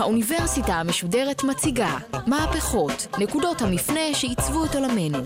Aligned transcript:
האוניברסיטה 0.00 0.74
המשודרת 0.74 1.44
מציגה 1.44 1.98
מהפכות, 2.26 3.06
נקודות 3.18 3.62
המפנה 3.62 4.14
שעיצבו 4.14 4.64
את 4.64 4.74
עולמנו. 4.74 5.18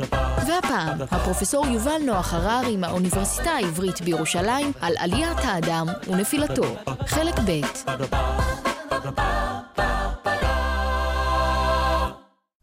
והפעם, 0.46 1.02
הפרופסור 1.10 1.66
יובל 1.66 1.98
נוח 2.06 2.34
הררי 2.34 2.76
מהאוניברסיטה 2.76 3.50
העברית 3.50 4.00
בירושלים 4.00 4.72
על 4.80 4.94
עליית 4.98 5.38
האדם 5.38 5.86
ונפילתו. 6.08 6.62
חלק 7.06 7.34
ב' 7.38 7.60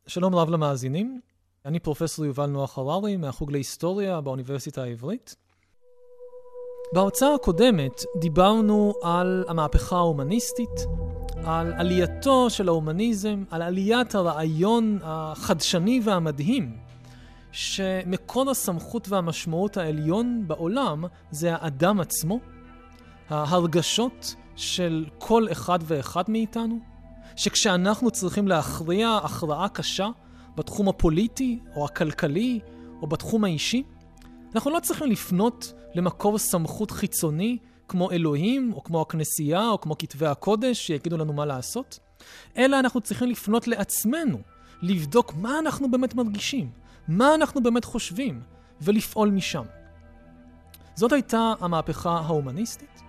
שלום 0.07 0.35
רב 0.35 0.49
למאזינים, 0.49 1.20
אני 1.66 1.80
פרופסור 1.80 2.26
יובל 2.26 2.46
נוח 2.46 2.77
הררי 2.77 3.18
מהחוג 3.18 3.52
להיסטוריה 3.52 4.21
באוניברסיטה 4.21 4.84
העברית. 4.84 5.35
בהרצאה 6.93 7.35
הקודמת 7.35 8.04
דיברנו 8.20 8.93
על 9.02 9.46
המהפכה 9.48 9.96
ההומניסטית, 9.96 10.85
על 11.45 11.73
עלייתו 11.73 12.50
של 12.50 12.68
ההומניזם, 12.68 13.44
על 13.49 13.62
עליית 13.62 14.16
הרעיון 14.16 14.99
החדשני 15.04 16.02
והמדהים, 16.04 16.77
שמקור 17.52 18.52
הסמכות 18.52 19.09
והמשמעות 19.09 19.77
העליון 19.77 20.44
בעולם 20.48 21.04
זה 21.32 21.55
האדם 21.55 21.99
עצמו, 21.99 22.40
ההרגשות 23.30 24.35
של 24.55 25.05
כל 25.18 25.48
אחד 25.52 25.80
ואחד 25.84 26.24
מאיתנו, 26.27 26.80
שכשאנחנו 27.35 28.12
צריכים 28.12 28.48
להכריע 28.48 29.20
הכרעה 29.24 29.70
קשה 29.70 30.10
בתחום 30.55 30.90
הפוליטי 30.90 31.60
או 31.76 31.85
הכלכלי 31.85 32.60
או 33.02 33.08
בתחום 33.08 33.43
האישי, 33.43 33.84
אנחנו 34.55 34.71
לא 34.71 34.80
צריכים 34.80 35.12
לפנות 35.12 35.74
למקור 35.96 36.37
סמכות 36.37 36.91
חיצוני 36.91 37.58
כמו 37.91 38.11
אלוהים, 38.11 38.73
או 38.73 38.84
כמו 38.84 39.01
הכנסייה, 39.01 39.70
או 39.70 39.81
כמו 39.81 39.97
כתבי 39.97 40.27
הקודש, 40.27 40.87
שיגידו 40.87 41.17
לנו 41.17 41.34
מה 41.34 41.45
לעשות, 41.45 41.99
אלא 42.57 42.79
אנחנו 42.79 43.01
צריכים 43.01 43.29
לפנות 43.29 43.67
לעצמנו, 43.67 44.37
לבדוק 44.81 45.34
מה 45.34 45.59
אנחנו 45.59 45.91
באמת 45.91 46.15
מרגישים, 46.15 46.69
מה 47.07 47.35
אנחנו 47.35 47.63
באמת 47.63 47.85
חושבים, 47.85 48.41
ולפעול 48.81 49.29
משם. 49.29 49.63
זאת 50.95 51.12
הייתה 51.12 51.53
המהפכה 51.59 52.12
ההומניסטית. 52.12 53.01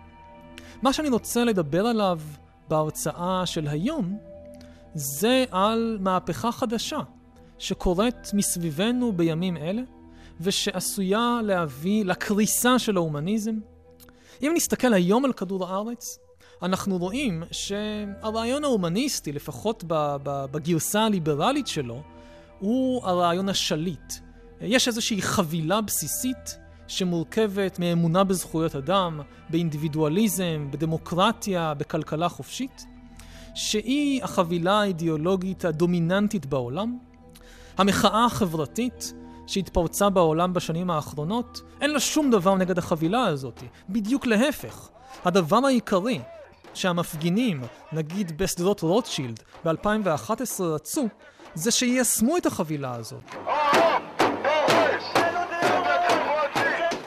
מה 0.83 0.93
שאני 0.93 1.09
רוצה 1.09 1.45
לדבר 1.45 1.87
עליו 1.87 2.21
בהרצאה 2.69 3.47
של 3.47 3.69
היום, 3.69 4.19
זה 4.95 5.45
על 5.51 5.99
מהפכה 6.01 6.53
חדשה 6.53 7.01
שקורית 7.59 8.35
מסביבנו 8.35 9.13
בימים 9.13 9.57
אלה, 9.57 9.83
ושעשויה 10.41 11.41
להביא 11.45 12.05
לקריסה 12.05 12.79
של 12.79 12.97
ההומניזם, 12.97 13.55
אם 14.43 14.53
נסתכל 14.57 14.95
היום 14.95 15.25
על 15.25 15.33
כדור 15.33 15.67
הארץ, 15.67 16.19
אנחנו 16.63 16.99
רואים 16.99 17.43
שהרעיון 17.51 18.65
ההומניסטי, 18.65 19.33
לפחות 19.33 19.85
בגרסה 20.25 21.05
הליברלית 21.05 21.67
שלו, 21.67 22.03
הוא 22.59 23.07
הרעיון 23.07 23.49
השליט. 23.49 24.15
יש 24.61 24.89
איזושהי 24.89 25.23
חבילה 25.23 25.81
בסיסית 25.81 26.59
שמורכבת 26.89 27.79
מאמונה 27.79 28.25
בזכויות 28.25 28.77
אדם, 28.77 29.21
באינדיבידואליזם, 29.51 30.69
בדמוקרטיה, 30.71 31.75
בכלכלה 31.75 32.29
חופשית, 32.29 32.87
שהיא 33.55 34.25
החבילה 34.25 34.81
האידיאולוגית 34.81 35.65
הדומיננטית 35.65 36.47
בעולם. 36.47 36.99
המחאה 37.79 38.25
החברתית 38.25 39.15
שהתפרצה 39.53 40.11
בעולם 40.11 40.53
בשנים 40.53 40.91
האחרונות, 40.91 41.63
אין 41.81 41.91
לה 41.91 42.01
שום 42.01 42.31
דבר 42.31 42.55
נגד 42.55 42.79
החבילה 42.79 43.27
הזאת. 43.27 43.63
בדיוק 43.89 44.27
להפך. 44.27 44.89
הדבר 45.25 45.61
העיקרי 45.67 46.21
שהמפגינים, 46.75 47.63
נגיד 47.93 48.39
בשדרות 48.39 48.81
רוטשילד, 48.81 49.43
ב-2011 49.65 50.63
רצו, 50.63 51.09
זה 51.55 51.71
שיישמו 51.71 52.37
את 52.37 52.47
החבילה 52.47 52.95
הזאת. 52.95 53.35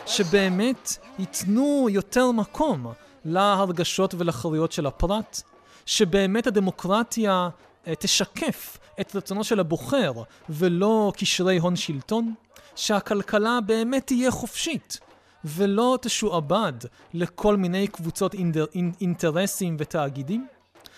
שבאמת 0.05 0.97
ייתנו 1.19 1.87
יותר 1.91 2.31
מקום 2.31 2.93
להרגשות 3.25 4.13
ולחירויות 4.17 4.71
של 4.71 4.85
הפרט, 4.85 5.41
שבאמת 5.85 6.47
הדמוקרטיה 6.47 7.49
תשקף 7.99 8.77
את 9.01 9.15
רצונו 9.15 9.43
של 9.43 9.59
הבוחר 9.59 10.11
ולא 10.49 11.11
קשרי 11.17 11.57
הון 11.57 11.75
שלטון, 11.75 12.33
שהכלכלה 12.75 13.61
באמת 13.61 14.07
תהיה 14.07 14.31
חופשית 14.31 14.99
ולא 15.45 15.97
תשועבד 16.01 16.73
לכל 17.13 17.57
מיני 17.57 17.87
קבוצות 17.87 18.33
אינדר, 18.33 18.65
אינטרסים 19.01 19.75
ותאגידים. 19.79 20.47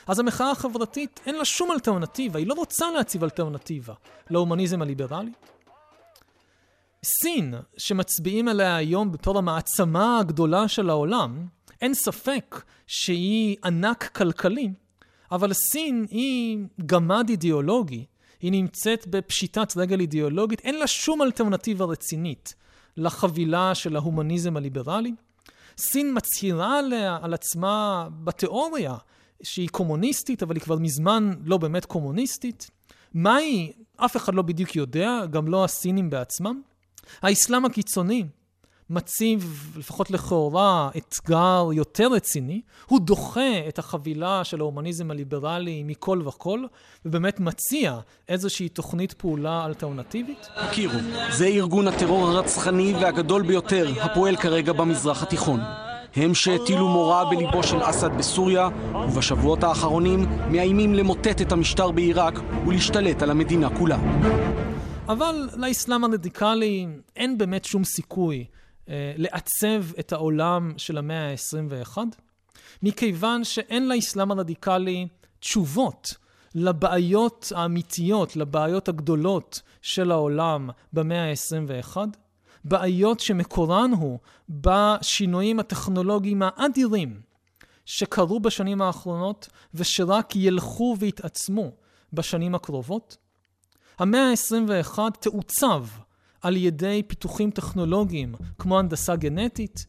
אז 0.08 0.20
המחאה 0.20 0.52
החברתית 0.52 1.20
אין 1.26 1.36
לה 1.36 1.46
שום 1.46 1.72
אלטרנטיבה, 1.72 2.40
היא 2.40 2.48
לא 2.48 2.54
רוצה 2.54 2.92
להציב 2.92 3.24
אלטרנטיבה 3.24 3.94
להומניזם 4.30 4.82
הליברלי. 4.82 5.32
סין, 7.06 7.54
שמצביעים 7.78 8.48
עליה 8.48 8.76
היום 8.76 9.12
בתור 9.12 9.38
המעצמה 9.38 10.20
הגדולה 10.20 10.68
של 10.68 10.90
העולם, 10.90 11.48
אין 11.82 11.94
ספק 11.94 12.62
שהיא 12.88 13.58
ענק 13.64 14.10
כלכלי, 14.16 14.72
אבל 15.32 15.54
סין 15.54 16.06
היא 16.10 16.58
גמד 16.86 17.30
אידיאולוגי, 17.30 18.06
היא 18.42 18.52
נמצאת 18.52 19.08
בפשיטת 19.08 19.78
רגל 19.78 20.00
אידיאולוגית, 20.00 20.60
אין 20.60 20.80
לה 20.80 20.88
שום 20.88 21.22
אלטרנטיבה 21.22 21.86
רצינית 21.86 22.56
לחבילה 22.98 23.76
של 23.76 23.96
ההומניזם 23.96 24.58
הליברלי. 24.58 25.14
סין 25.78 26.14
מצהירה 26.18 26.80
עליה, 26.80 27.18
על 27.22 27.34
עצמה 27.34 28.08
בתיאוריה 28.24 28.96
שהיא 29.44 29.70
קומוניסטית, 29.70 30.44
אבל 30.44 30.56
היא 30.56 30.64
כבר 30.64 30.76
מזמן 30.76 31.34
לא 31.46 31.58
באמת 31.58 31.86
קומוניסטית. 31.86 32.70
מהי? 33.14 33.72
אף 33.98 34.18
אחד 34.18 34.36
לא 34.36 34.42
בדיוק 34.42 34.76
יודע, 34.76 35.26
גם 35.30 35.48
לא 35.48 35.64
הסינים 35.64 36.10
בעצמם. 36.10 36.62
האסלאם 37.22 37.66
הקיצוני 37.66 38.24
מציב, 38.90 39.74
לפחות 39.78 40.12
לכאורה, 40.12 40.90
אתגר 40.98 41.70
יותר 41.74 42.08
רציני. 42.08 42.62
הוא 42.86 43.00
דוחה 43.00 43.68
את 43.68 43.80
החבילה 43.80 44.44
של 44.44 44.60
ההומניזם 44.60 45.12
הליברלי 45.12 45.84
מכל 45.86 46.22
וכל, 46.26 46.64
ובאמת 47.06 47.40
מציע 47.40 48.00
איזושהי 48.30 48.70
תוכנית 48.70 49.14
פעולה 49.14 49.66
אלטרנטיבית. 49.66 50.48
הכירו, 50.56 51.00
זה 51.32 51.46
ארגון 51.46 51.88
הטרור 51.88 52.28
הרצחני 52.28 52.94
והגדול 53.02 53.42
ביותר 53.42 53.88
הפועל 54.02 54.36
כרגע 54.36 54.74
במזרח 54.74 55.24
התיכון. 55.24 55.60
הם 56.16 56.34
שהטילו 56.34 56.88
מורא 56.88 57.24
בליבו 57.24 57.64
של 57.64 57.78
אסד 57.82 58.10
בסוריה, 58.18 58.70
ובשבועות 58.94 59.64
האחרונים 59.64 60.26
מאיימים 60.52 60.94
למוטט 60.94 61.42
את 61.42 61.52
המשטר 61.52 61.92
בעיראק 61.92 62.40
ולהשתלט 62.68 63.22
על 63.22 63.32
המדינה 63.32 63.78
כולה. 63.78 63.98
אבל 65.10 65.50
לאסלאם 65.56 66.04
הרדיקלי 66.04 66.88
אין 67.16 67.38
באמת 67.38 67.66
שום 67.66 67.84
סיכוי 67.84 68.46
לעצב 69.18 69.94
את 70.00 70.14
העולם 70.14 70.74
של 70.78 70.98
המאה 70.98 71.32
ה-21, 71.32 71.98
מכיוון 72.84 73.44
שאין 73.44 73.90
לאסלאם 73.90 74.32
הרדיקלי 74.32 75.08
תשובות 75.40 76.14
לבעיות 76.56 77.52
האמיתיות, 77.56 78.36
לבעיות 78.36 78.90
הגדולות 78.90 79.62
של 79.82 80.12
העולם 80.12 80.70
במאה 80.94 81.32
ה-21, 81.32 81.98
בעיות 82.64 83.20
שמקורן 83.20 83.92
הוא 83.92 84.20
בשינויים 84.50 85.60
הטכנולוגיים 85.60 86.42
האדירים 86.46 87.22
שקרו 87.86 88.40
בשנים 88.40 88.82
האחרונות 88.82 89.48
ושרק 89.74 90.36
ילכו 90.36 90.96
ויתעצמו 91.00 91.72
בשנים 92.14 92.56
הקרובות. 92.56 93.18
המאה 94.00 94.30
ה-21 94.30 95.00
תעוצב 95.20 95.86
על 96.42 96.56
ידי 96.56 97.04
פיתוחים 97.08 97.52
טכנולוגיים 97.52 98.36
כמו 98.60 98.80
הנדסה 98.80 99.16
גנטית, 99.16 99.86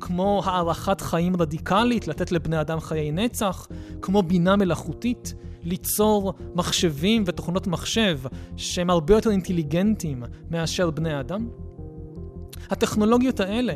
כמו 0.00 0.42
הערכת 0.44 1.00
חיים 1.00 1.36
רדיקלית, 1.36 2.08
לתת 2.08 2.32
לבני 2.32 2.60
אדם 2.60 2.80
חיי 2.80 3.12
נצח, 3.12 3.68
כמו 4.02 4.22
בינה 4.22 4.56
מלאכותית, 4.56 5.34
ליצור 5.62 6.34
מחשבים 6.54 7.24
ותוכנות 7.26 7.66
מחשב 7.66 8.20
שהם 8.56 8.90
הרבה 8.90 9.14
יותר 9.14 9.30
אינטליגנטיים 9.30 10.22
מאשר 10.50 10.90
בני 10.90 11.20
אדם. 11.20 11.48
הטכנולוגיות 12.70 13.40
האלה 13.40 13.74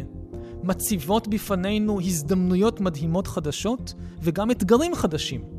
מציבות 0.63 1.29
בפנינו 1.29 2.01
הזדמנויות 2.01 2.81
מדהימות 2.81 3.27
חדשות 3.27 3.95
וגם 4.21 4.51
אתגרים 4.51 4.95
חדשים. 4.95 5.56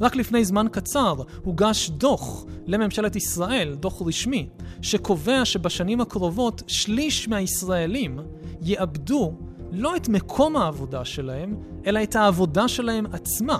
רק 0.00 0.16
לפני 0.16 0.44
זמן 0.44 0.66
קצר 0.72 1.14
הוגש 1.44 1.90
דוח 1.90 2.44
לממשלת 2.66 3.16
ישראל, 3.16 3.74
דוח 3.74 4.02
רשמי, 4.06 4.48
שקובע 4.82 5.44
שבשנים 5.44 6.00
הקרובות 6.00 6.62
שליש 6.66 7.28
מהישראלים 7.28 8.18
יאבדו 8.62 9.34
לא 9.72 9.96
את 9.96 10.08
מקום 10.08 10.56
העבודה 10.56 11.04
שלהם, 11.04 11.56
אלא 11.86 12.02
את 12.02 12.16
העבודה 12.16 12.68
שלהם 12.68 13.06
עצמה. 13.12 13.58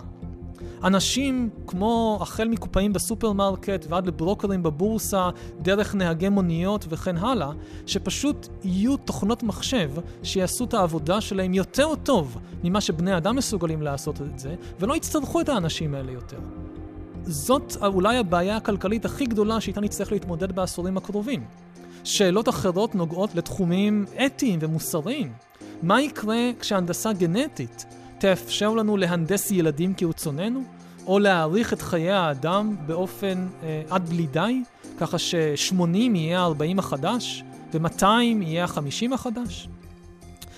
אנשים 0.84 1.50
כמו 1.66 2.18
החל 2.20 2.48
מקופאים 2.48 2.92
בסופרמרקט 2.92 3.86
ועד 3.88 4.06
לברוקרים 4.06 4.62
בבורסה, 4.62 5.30
דרך 5.62 5.94
נהגי 5.94 6.28
מוניות 6.28 6.86
וכן 6.88 7.16
הלאה, 7.16 7.50
שפשוט 7.86 8.48
יהיו 8.64 8.96
תוכנות 8.96 9.42
מחשב 9.42 9.90
שיעשו 10.22 10.64
את 10.64 10.74
העבודה 10.74 11.20
שלהם 11.20 11.54
יותר 11.54 11.94
טוב 12.02 12.38
ממה 12.64 12.80
שבני 12.80 13.16
אדם 13.16 13.36
מסוגלים 13.36 13.82
לעשות 13.82 14.20
את 14.20 14.38
זה, 14.38 14.54
ולא 14.80 14.96
יצטרכו 14.96 15.40
את 15.40 15.48
האנשים 15.48 15.94
האלה 15.94 16.12
יותר. 16.12 16.38
זאת 17.22 17.76
אולי 17.82 18.16
הבעיה 18.16 18.56
הכלכלית 18.56 19.04
הכי 19.04 19.26
גדולה 19.26 19.60
שאיתה 19.60 19.80
נצטרך 19.80 20.12
להתמודד 20.12 20.52
בעשורים 20.52 20.96
הקרובים. 20.96 21.44
שאלות 22.04 22.48
אחרות 22.48 22.94
נוגעות 22.94 23.34
לתחומים 23.34 24.04
אתיים 24.26 24.58
ומוסריים. 24.62 25.32
מה 25.82 26.02
יקרה 26.02 26.50
כשהנדסה 26.60 27.12
גנטית 27.12 27.86
תאפשר 28.18 28.74
לנו 28.74 28.96
להנדס 28.96 29.50
ילדים 29.50 29.94
כרצוננו, 29.94 30.62
או 31.06 31.18
להאריך 31.18 31.72
את 31.72 31.82
חיי 31.82 32.10
האדם 32.10 32.76
באופן 32.86 33.46
אה, 33.62 33.82
עד 33.90 34.08
בלי 34.08 34.26
די, 34.26 34.62
ככה 34.98 35.18
ש-80 35.18 35.96
יהיה 35.96 36.40
ה-40 36.40 36.78
החדש, 36.78 37.44
ו-200 37.72 38.04
יהיה 38.42 38.64
ה-50 38.64 39.14
החדש? 39.14 39.68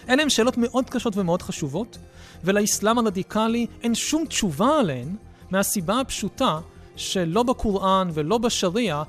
אלה 0.09 0.23
הן 0.23 0.29
שאלות 0.29 0.59
מאוד 0.59 0.91
קשות 0.91 1.17
ומאוד 1.17 1.43
חשובות, 1.43 1.99
ולאסלאם 2.45 2.99
הרדיקלי 2.99 3.67
אין 3.83 3.95
שום 3.95 4.27
תשובה 4.27 4.79
עליהן, 4.81 5.17
מהסיבה 5.51 6.01
הפשוטה 6.01 6.59
שלא 6.97 7.43
בקוראן 7.43 8.09
ולא 8.13 8.39
בשריעה 8.39 9.03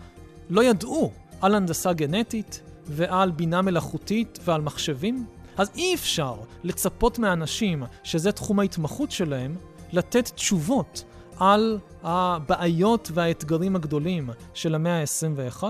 לא 0.49 0.63
ידעו 0.63 1.11
על 1.41 1.55
הנדסה 1.55 1.93
גנטית 1.93 2.61
ועל 2.85 3.31
בינה 3.31 3.61
מלאכותית 3.61 4.39
ועל 4.45 4.61
מחשבים. 4.61 5.25
אז 5.57 5.71
אי 5.75 5.95
אפשר 5.95 6.35
לצפות 6.63 7.19
מאנשים 7.19 7.83
שזה 8.03 8.31
תחום 8.31 8.59
ההתמחות 8.59 9.11
שלהם, 9.11 9.55
לתת 9.91 10.27
תשובות 10.27 11.03
על 11.39 11.79
הבעיות 12.03 13.11
והאתגרים 13.13 13.75
הגדולים 13.75 14.29
של 14.53 14.75
המאה 14.75 15.01
ה-21. 15.01 15.63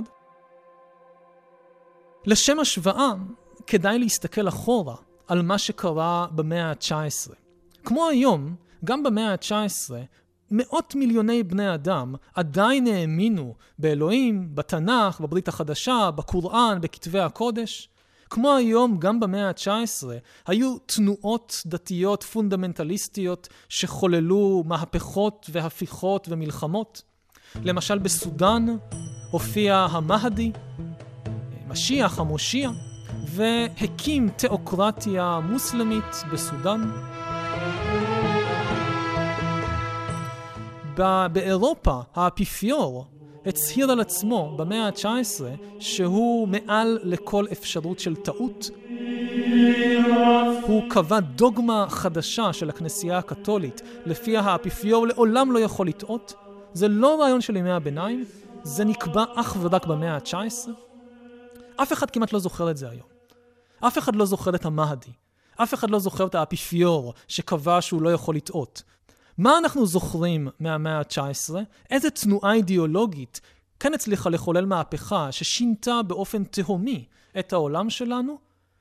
לשם 2.26 2.60
השוואה, 2.60 3.14
כדאי 3.68 4.00
להסתכל 4.00 4.48
אחורה 4.48 4.96
על 5.28 5.42
מה 5.42 5.58
שקרה 5.58 6.28
במאה 6.32 6.70
ה-19. 6.70 7.34
כמו 7.84 8.08
היום, 8.08 8.56
גם 8.86 9.04
במאה 9.04 9.32
ה-19, 9.32 9.94
מאות 10.52 10.96
מיליוני 10.96 11.44
בני 11.44 11.74
אדם 11.74 12.16
עדיין 12.36 12.88
האמינו 12.88 13.56
באלוהים, 13.80 14.56
בתנ"ך, 14.56 15.20
בברית 15.22 15.48
החדשה, 15.48 16.12
בקוראן, 16.12 16.82
בכתבי 16.82 17.20
הקודש. 17.20 17.90
כמו 18.30 18.56
היום, 18.56 18.98
גם 19.00 19.20
במאה 19.20 19.48
ה-19, 19.50 20.08
היו 20.48 20.78
תנועות 20.86 21.62
דתיות 21.66 22.24
פונדמנטליסטיות 22.24 23.48
שחוללו 23.70 24.64
מהפכות 24.66 25.50
והפיכות 25.52 26.28
ומלחמות. 26.32 27.02
למשל 27.64 27.98
בסודאן 27.98 28.66
הופיע 29.32 29.88
המהדי, 29.92 30.52
משיח, 31.68 32.20
המושיע, 32.20 32.70
והקים 33.28 34.30
תיאוקרטיה 34.30 35.40
מוסלמית 35.44 36.24
בסודאן. 36.32 36.92
באירופה 41.32 42.00
האפיפיור 42.16 43.17
הצהיר 43.46 43.92
על 43.92 44.00
עצמו 44.00 44.54
במאה 44.58 44.88
ה-19 44.88 45.42
שהוא 45.80 46.48
מעל 46.48 47.00
לכל 47.04 47.46
אפשרות 47.52 48.00
של 48.00 48.16
טעות. 48.16 48.70
הוא 50.62 50.84
קבע 50.90 51.20
דוגמה 51.20 51.86
חדשה 51.90 52.54
של 52.54 52.70
הכנסייה 52.70 53.18
הקתולית, 53.18 53.82
לפיה 54.06 54.40
האפיפיור 54.40 55.08
לעולם 55.08 55.52
לא 55.52 55.60
יכול 55.60 55.88
לטעות. 55.88 56.34
זה 56.74 56.88
לא 56.88 57.22
רעיון 57.22 57.42
של 57.42 57.56
ימי 57.56 57.72
הביניים, 57.72 58.26
זה 58.64 58.86
נקבע 58.86 59.24
אך 59.36 59.58
ורק 59.62 59.86
במאה 59.86 60.16
ה-19. 60.16 60.70
אף 61.76 61.94
אחד 61.94 62.12
כמעט 62.12 62.34
לא 62.34 62.40
זוכר 62.40 62.72
את 62.72 62.78
זה 62.78 62.90
היום. 62.90 63.08
אף 63.80 63.98
אחד 63.98 64.16
לא 64.16 64.26
זוכר 64.26 64.56
את 64.56 64.66
המהדי. 64.66 65.12
אף 65.56 65.74
אחד 65.74 65.90
לא 65.90 66.00
זוכר 66.00 66.28
את 66.28 66.36
האפיפיור 66.36 67.14
שקבע 67.28 67.78
שהוא 67.82 68.02
לא 68.02 68.14
יכול 68.14 68.36
לטעות. 68.36 68.84
מה 69.38 69.58
אנחנו 69.58 69.86
זוכרים 69.86 70.48
מהמאה 70.60 70.98
ה-19? 70.98 71.56
איזה 71.90 72.10
תנועה 72.10 72.54
אידיאולוגית 72.54 73.42
כן 73.80 73.94
הצליחה 73.94 74.30
לחולל 74.30 74.66
מהפכה 74.66 75.32
ששינתה 75.32 76.02
באופן 76.08 76.44
תהומי 76.44 77.06
את 77.40 77.54
העולם 77.54 77.90
שלנו? 77.90 78.38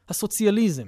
הסוציאליזם. 0.08 0.86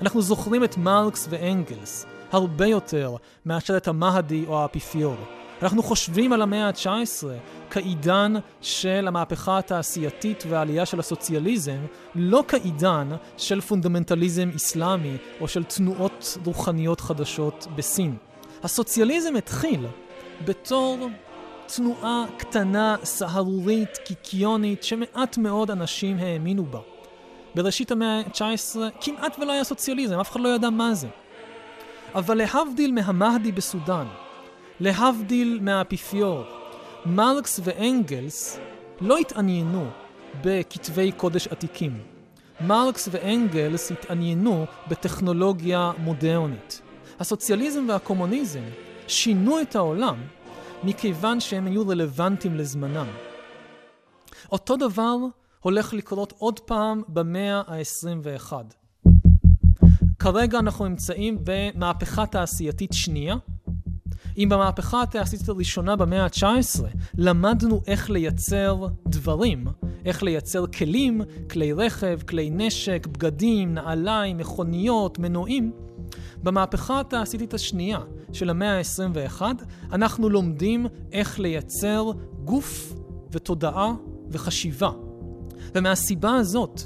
אנחנו 0.00 0.22
זוכרים 0.22 0.64
את 0.64 0.76
מרקס 0.76 1.26
ואנגלס 1.30 2.06
הרבה 2.32 2.66
יותר 2.66 3.16
מאשר 3.46 3.76
את 3.76 3.88
המהדי 3.88 4.44
או 4.46 4.58
האפיפיור. 4.58 5.16
אנחנו 5.62 5.82
חושבים 5.82 6.32
על 6.32 6.42
המאה 6.42 6.68
ה-19 6.68 7.26
כעידן 7.70 8.34
של 8.60 9.08
המהפכה 9.08 9.58
התעשייתית 9.58 10.44
והעלייה 10.48 10.86
של 10.86 11.00
הסוציאליזם, 11.00 11.80
לא 12.14 12.44
כעידן 12.48 13.08
של 13.36 13.60
פונדמנטליזם 13.60 14.50
אסלאמי 14.56 15.16
או 15.40 15.48
של 15.48 15.64
תנועות 15.64 16.38
רוחניות 16.44 17.00
חדשות 17.00 17.66
בסין. 17.76 18.16
הסוציאליזם 18.64 19.36
התחיל 19.36 19.86
בתור 20.44 21.08
תנועה 21.76 22.24
קטנה, 22.36 22.96
סהרורית, 23.04 23.98
קיקיונית, 24.04 24.84
שמעט 24.84 25.38
מאוד 25.38 25.70
אנשים 25.70 26.18
האמינו 26.18 26.64
בה. 26.64 26.80
בראשית 27.54 27.90
המאה 27.90 28.18
ה-19 28.18 28.76
כמעט 29.00 29.36
ולא 29.38 29.52
היה 29.52 29.64
סוציאליזם, 29.64 30.20
אף 30.20 30.30
אחד 30.30 30.40
לא 30.40 30.48
ידע 30.48 30.70
מה 30.70 30.94
זה. 30.94 31.08
אבל 32.14 32.34
להבדיל 32.34 32.92
מהמהדי 32.92 33.52
בסודאן, 33.52 34.06
להבדיל 34.80 35.58
מהאפיפיור, 35.62 36.44
מרקס 37.06 37.60
ואנגלס 37.64 38.58
לא 39.00 39.18
התעניינו 39.18 39.86
בכתבי 40.44 41.12
קודש 41.12 41.48
עתיקים. 41.48 42.00
מרקס 42.60 43.08
ואנגלס 43.12 43.92
התעניינו 43.92 44.66
בטכנולוגיה 44.88 45.92
מודרנית. 45.98 46.80
הסוציאליזם 47.20 47.84
והקומוניזם 47.88 48.62
שינו 49.08 49.60
את 49.60 49.76
העולם 49.76 50.16
מכיוון 50.84 51.40
שהם 51.40 51.66
היו 51.66 51.88
רלוונטיים 51.88 52.54
לזמנם. 52.54 53.06
אותו 54.52 54.76
דבר 54.76 55.16
הולך 55.60 55.94
לקרות 55.94 56.32
עוד 56.38 56.60
פעם 56.60 57.02
במאה 57.08 57.62
ה-21. 57.66 58.52
כרגע 60.18 60.58
אנחנו 60.58 60.88
נמצאים 60.88 61.38
במהפכה 61.44 62.26
תעשייתית 62.26 62.90
שנייה. 62.92 63.36
אם 64.38 64.48
במהפכה 64.48 65.02
התעשייתית 65.02 65.48
הראשונה 65.48 65.96
במאה 65.96 66.24
ה-19 66.24 66.84
למדנו 67.14 67.80
איך 67.86 68.10
לייצר 68.10 68.86
דברים, 69.08 69.66
איך 70.04 70.22
לייצר 70.22 70.66
כלים, 70.66 71.22
כלי 71.50 71.72
רכב, 71.72 72.18
כלי 72.28 72.50
נשק, 72.50 73.06
בגדים, 73.06 73.74
נעליים, 73.74 74.38
מכוניות, 74.38 75.18
מנועים, 75.18 75.72
במהפכה 76.44 77.00
התעשייתית 77.00 77.54
השנייה 77.54 77.98
של 78.32 78.50
המאה 78.50 78.78
ה-21, 78.78 79.42
אנחנו 79.92 80.28
לומדים 80.28 80.86
איך 81.12 81.40
לייצר 81.40 82.10
גוף 82.44 82.94
ותודעה 83.30 83.94
וחשיבה. 84.30 84.90
ומהסיבה 85.74 86.34
הזאת, 86.34 86.80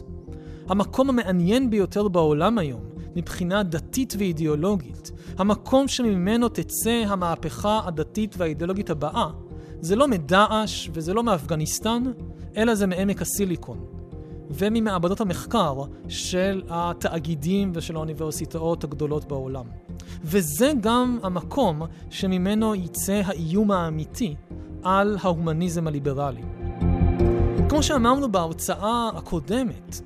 המקום 0.68 1.08
המעניין 1.08 1.70
ביותר 1.70 2.08
בעולם 2.08 2.58
היום, 2.58 2.80
מבחינה 3.16 3.62
דתית 3.62 4.14
ואידיאולוגית, 4.18 5.10
המקום 5.38 5.88
שממנו 5.88 6.48
תצא 6.48 7.04
המהפכה 7.06 7.80
הדתית 7.84 8.34
והאידיאולוגית 8.38 8.90
הבאה, 8.90 9.30
זה 9.80 9.96
לא 9.96 10.08
מדאעש 10.08 10.90
וזה 10.92 11.14
לא 11.14 11.22
מאפגניסטן, 11.22 12.02
אלא 12.56 12.74
זה 12.74 12.86
מעמק 12.86 13.22
הסיליקון. 13.22 13.98
וממעבדות 14.50 15.21
המחקר 15.21 15.83
של 16.09 16.62
התאגידים 16.69 17.73
ושל 17.75 17.97
האוניברסיטאות 17.97 18.85
הגדולות 18.85 19.25
בעולם. 19.25 19.64
וזה 20.25 20.73
גם 20.81 21.19
המקום 21.23 21.83
שממנו 22.11 22.75
יצא 22.75 23.23
האיום 23.25 23.71
האמיתי 23.71 24.35
על 24.83 25.19
ההומניזם 25.23 25.87
הליברלי. 25.87 26.43
כמו 27.69 27.83
שאמרנו 27.83 28.33
בהרצאה 28.33 29.09
הקודמת, 29.14 30.00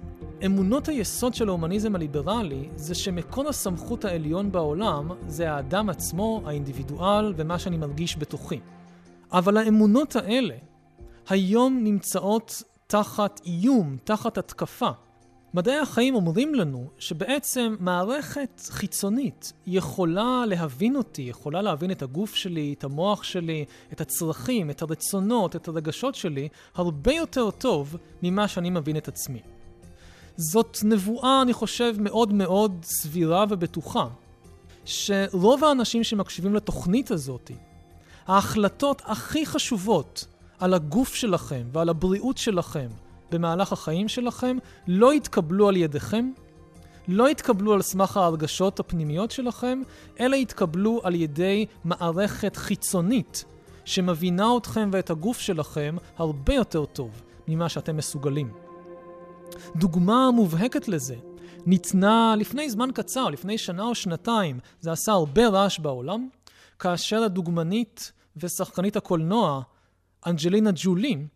אמונות 0.46 0.88
היסוד 0.88 1.34
של 1.34 1.48
ההומניזם 1.48 1.94
הליברלי 1.94 2.68
זה 2.76 2.94
שמקור 2.94 3.48
הסמכות 3.48 4.04
העליון 4.04 4.52
בעולם 4.52 5.10
זה 5.26 5.52
האדם 5.52 5.88
עצמו, 5.88 6.42
האינדיבידואל 6.44 7.34
ומה 7.36 7.58
שאני 7.58 7.76
מרגיש 7.76 8.16
בתוכי. 8.18 8.60
אבל 9.32 9.56
האמונות 9.56 10.16
האלה 10.16 10.54
היום 11.28 11.80
נמצאות 11.82 12.62
תחת 12.92 13.40
איום, 13.46 13.96
תחת 14.04 14.38
התקפה. 14.38 14.90
מדעי 15.54 15.78
החיים 15.78 16.14
אומרים 16.14 16.54
לנו 16.54 16.90
שבעצם 16.98 17.76
מערכת 17.80 18.62
חיצונית 18.70 19.52
יכולה 19.66 20.44
להבין 20.46 20.96
אותי, 20.96 21.22
יכולה 21.22 21.62
להבין 21.62 21.90
את 21.90 22.02
הגוף 22.02 22.34
שלי, 22.34 22.74
את 22.78 22.84
המוח 22.84 23.22
שלי, 23.22 23.64
את 23.92 24.00
הצרכים, 24.00 24.70
את 24.70 24.82
הרצונות, 24.82 25.56
את 25.56 25.68
הרגשות 25.68 26.14
שלי, 26.14 26.48
הרבה 26.74 27.12
יותר 27.12 27.50
טוב 27.50 27.96
ממה 28.22 28.48
שאני 28.48 28.70
מבין 28.70 28.96
את 28.96 29.08
עצמי. 29.08 29.40
זאת 30.36 30.78
נבואה, 30.84 31.42
אני 31.42 31.52
חושב, 31.52 31.94
מאוד 31.98 32.32
מאוד 32.32 32.84
סבירה 32.84 33.44
ובטוחה, 33.48 34.06
שרוב 34.84 35.64
האנשים 35.64 36.04
שמקשיבים 36.04 36.54
לתוכנית 36.54 37.10
הזאת, 37.10 37.50
ההחלטות 38.26 39.02
הכי 39.04 39.46
חשובות 39.46 40.26
על 40.62 40.74
הגוף 40.74 41.14
שלכם 41.14 41.62
ועל 41.72 41.88
הבריאות 41.88 42.38
שלכם 42.38 42.88
במהלך 43.30 43.72
החיים 43.72 44.08
שלכם 44.08 44.56
לא 44.86 45.14
יתקבלו 45.14 45.68
על 45.68 45.76
ידיכם, 45.76 46.30
לא 47.08 47.28
יתקבלו 47.28 47.72
על 47.72 47.82
סמך 47.82 48.16
ההרגשות 48.16 48.80
הפנימיות 48.80 49.30
שלכם, 49.30 49.82
אלא 50.20 50.36
יתקבלו 50.36 51.00
על 51.04 51.14
ידי 51.14 51.66
מערכת 51.84 52.56
חיצונית 52.56 53.44
שמבינה 53.84 54.56
אתכם 54.56 54.90
ואת 54.92 55.10
הגוף 55.10 55.38
שלכם 55.38 55.96
הרבה 56.16 56.54
יותר 56.54 56.84
טוב 56.84 57.22
ממה 57.48 57.68
שאתם 57.68 57.96
מסוגלים. 57.96 58.52
דוגמה 59.76 60.30
מובהקת 60.30 60.88
לזה 60.88 61.16
ניתנה 61.66 62.34
לפני 62.38 62.70
זמן 62.70 62.88
קצר, 62.94 63.28
לפני 63.28 63.58
שנה 63.58 63.82
או 63.82 63.94
שנתיים, 63.94 64.58
זה 64.80 64.92
עשה 64.92 65.12
הרבה 65.12 65.48
רעש 65.48 65.78
בעולם, 65.78 66.28
כאשר 66.78 67.22
הדוגמנית 67.22 68.12
ושחקנית 68.36 68.96
הקולנוע 68.96 69.62
אנג'לינה 70.26 70.70
ג'ולי 70.74 71.26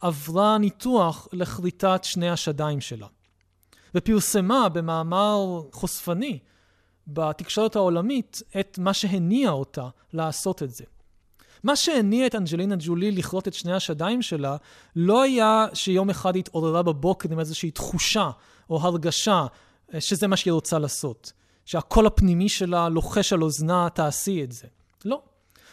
עברה 0.00 0.58
ניתוח 0.58 1.28
לכריתת 1.32 2.00
שני 2.02 2.30
השדיים 2.30 2.80
שלה. 2.80 3.06
ופרסמה 3.94 4.68
במאמר 4.68 5.62
חושפני 5.72 6.38
בתקשורת 7.06 7.76
העולמית 7.76 8.42
את 8.60 8.78
מה 8.78 8.94
שהניע 8.94 9.50
אותה 9.50 9.88
לעשות 10.12 10.62
את 10.62 10.70
זה. 10.70 10.84
מה 11.64 11.76
שהניע 11.76 12.26
את 12.26 12.34
אנג'לינה 12.34 12.74
ג'ולי 12.78 13.10
לכרות 13.10 13.48
את 13.48 13.54
שני 13.54 13.72
השדיים 13.72 14.22
שלה, 14.22 14.56
לא 14.96 15.22
היה 15.22 15.66
שיום 15.74 16.10
אחד 16.10 16.34
היא 16.34 16.40
התעוררה 16.40 16.82
בבוקר 16.82 17.32
עם 17.32 17.40
איזושהי 17.40 17.70
תחושה 17.70 18.30
או 18.70 18.80
הרגשה 18.80 19.46
אה, 19.94 20.00
שזה 20.00 20.26
מה 20.26 20.36
שהיא 20.36 20.52
רוצה 20.52 20.78
לעשות. 20.78 21.32
שהקול 21.64 22.06
הפנימי 22.06 22.48
שלה 22.48 22.88
לוחש 22.88 23.32
על 23.32 23.42
אוזנה, 23.42 23.88
תעשי 23.94 24.44
את 24.44 24.52
זה. 24.52 24.66
לא. 25.04 25.22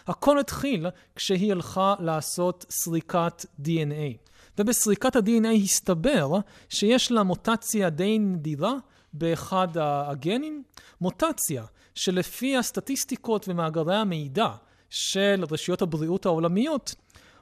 הכל 0.09 0.39
התחיל 0.39 0.87
כשהיא 1.15 1.51
הלכה 1.51 1.95
לעשות 1.99 2.65
סריקת 2.69 3.45
DNA. 3.61 4.29
ובסריקת 4.57 5.15
ה-DNA 5.15 5.63
הסתבר 5.63 6.31
שיש 6.69 7.11
לה 7.11 7.23
מוטציה 7.23 7.89
די 7.89 8.19
נדירה 8.19 8.73
באחד 9.13 9.67
הגנים, 9.75 10.63
מוטציה 11.01 11.65
שלפי 11.95 12.57
הסטטיסטיקות 12.57 13.47
ומאגרי 13.47 13.95
המידע 13.95 14.49
של 14.89 15.43
רשויות 15.51 15.81
הבריאות 15.81 16.25
העולמיות, 16.25 16.95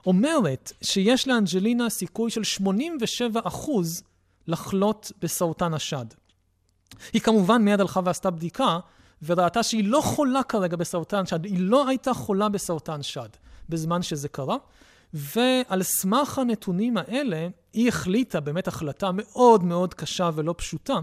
אומרת 0.06 0.72
שיש 0.82 1.28
לאנג'לינה 1.28 1.90
סיכוי 1.90 2.32
של 2.32 2.42
87% 2.64 3.70
לחלות 4.48 5.12
בסרטן 5.22 5.74
השד. 5.74 6.06
היא 7.14 7.22
כמובן 7.22 7.62
מיד 7.62 7.80
הלכה 7.80 8.00
ועשתה 8.04 8.30
בדיקה, 8.30 8.80
וראתה 9.26 9.64
שהיא 9.64 9.84
לא 9.84 10.02
חולה 10.02 10.44
כרגע 10.44 10.76
בסרטן 10.76 11.26
שד, 11.26 11.46
היא 11.46 11.60
לא 11.60 11.88
הייתה 11.88 12.14
חולה 12.14 12.50
בסרטן 12.50 13.04
שד 13.04 13.30
בזמן 13.70 14.02
שזה 14.02 14.30
קרה, 14.30 14.58
ועל 15.14 15.84
סמך 15.84 16.40
הנתונים 16.40 16.98
האלה, 16.98 17.48
היא 17.74 17.88
החליטה, 17.88 18.40
באמת 18.40 18.68
החלטה 18.68 19.10
מאוד 19.14 19.64
מאוד 19.64 19.94
קשה 19.94 20.30
ולא 20.36 20.56
פשוטה, 20.58 21.00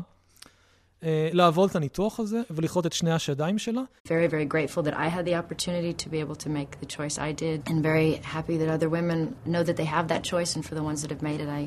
לעבור 1.07 1.67
את 1.67 1.77
הניתוח 1.77 2.21
הזה 2.21 2.41
ולכרות 2.51 2.87
את 2.87 2.93
שני 2.93 3.13
השדיים 3.13 3.59
שלה. 3.59 3.83
Very, 4.09 4.29
very 4.31 4.47
grateful 4.55 4.83
that 4.83 4.95
I 4.95 5.09
had 5.09 5.25
the 5.25 5.35
opportunity 5.35 6.05
to 6.05 6.09
be 6.09 6.19
able 6.21 6.37
to 6.45 6.49
make 6.49 6.81
the 6.81 6.87
choice 6.97 7.19
I 7.19 7.33
did, 7.33 7.71
and 7.71 7.83
very 7.83 8.11
happy 8.35 8.57
that 8.61 8.69
other 8.77 8.89
women 8.89 9.19
know 9.47 9.63
that 9.69 9.77
they 9.77 9.89
have 9.97 10.07
that 10.09 10.23
choice, 10.33 10.51
and 10.57 10.63
for 10.69 10.75
the 10.75 10.85
ones 10.91 10.99
that 11.03 11.11
have 11.15 11.23
made 11.31 11.41
it, 11.45 11.51
I 11.61 11.63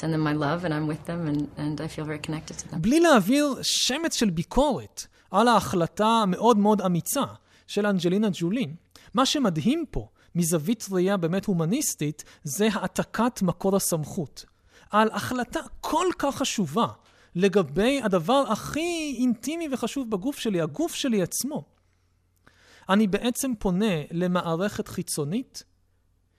send 0.00 0.10
them 0.14 0.22
my 0.30 0.36
love, 0.46 0.58
and 0.64 0.72
I'm 0.76 0.86
with 0.92 1.02
them, 1.10 1.20
and, 1.30 1.38
and 1.64 1.76
I 1.86 1.88
feel 1.94 2.04
very 2.04 2.22
connected 2.28 2.58
to 2.58 2.68
them. 2.68 2.78
בלי 2.80 3.00
להעביר 3.00 3.54
שמץ 3.62 4.14
של 4.14 4.30
ביקורת 4.30 5.06
על 5.30 5.48
ההחלטה 5.48 6.06
המאוד 6.06 6.58
מאוד 6.58 6.80
אמיצה 6.80 7.24
של 7.66 7.86
אנג'לינה 7.86 8.28
ג'ולין, 8.32 8.74
מה 9.14 9.26
שמדהים 9.26 9.84
פה, 9.90 10.08
מזווית 10.34 10.86
ראייה 10.90 11.16
באמת 11.16 11.44
הומניסטית, 11.44 12.24
זה 12.44 12.68
העתקת 12.72 13.42
מקור 13.42 13.76
הסמכות. 13.76 14.44
על 14.90 15.08
החלטה 15.12 15.60
כל 15.80 16.06
כך 16.18 16.36
חשובה 16.36 16.86
לגבי 17.34 18.00
הדבר 18.02 18.44
הכי 18.48 19.16
אינטימי 19.18 19.68
וחשוב 19.72 20.10
בגוף 20.10 20.38
שלי, 20.38 20.60
הגוף 20.60 20.94
שלי 20.94 21.22
עצמו. 21.22 21.64
אני 22.88 23.06
בעצם 23.06 23.52
פונה 23.58 23.94
למערכת 24.10 24.88
חיצונית 24.88 25.62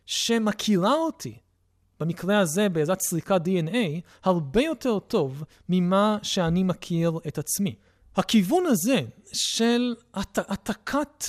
שמכירה 0.06 0.94
אותי, 0.94 1.38
במקרה 2.00 2.40
הזה 2.40 2.70
בעזרת 2.70 3.02
סריקת 3.02 3.42
DNA, 3.46 4.02
הרבה 4.24 4.62
יותר 4.62 5.00
טוב 5.00 5.44
ממה 5.70 6.18
שאני 6.24 6.64
מכיר 6.64 7.12
את 7.28 7.38
עצמי. 7.38 7.76
הכיוון 8.18 8.66
הזה 8.66 9.02
של 9.34 9.96
העתקת 10.14 11.26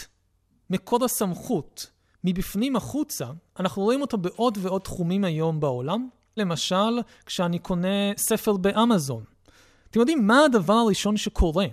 מקור 0.70 1.04
הסמכות 1.04 1.90
מבפנים 2.24 2.76
החוצה, 2.76 3.26
אנחנו 3.60 3.82
רואים 3.82 4.00
אותו 4.00 4.18
בעוד 4.18 4.58
ועוד 4.60 4.82
תחומים 4.82 5.24
היום 5.24 5.60
בעולם. 5.60 6.08
למשל, 6.36 7.00
כשאני 7.26 7.58
קונה 7.58 8.16
ספר 8.16 8.56
באמזון. 8.56 9.24
אתם 9.90 10.00
יודעים 10.00 10.26
מה 10.26 10.44
הדבר 10.44 10.72
הראשון 10.72 11.16
שקורה 11.16 11.66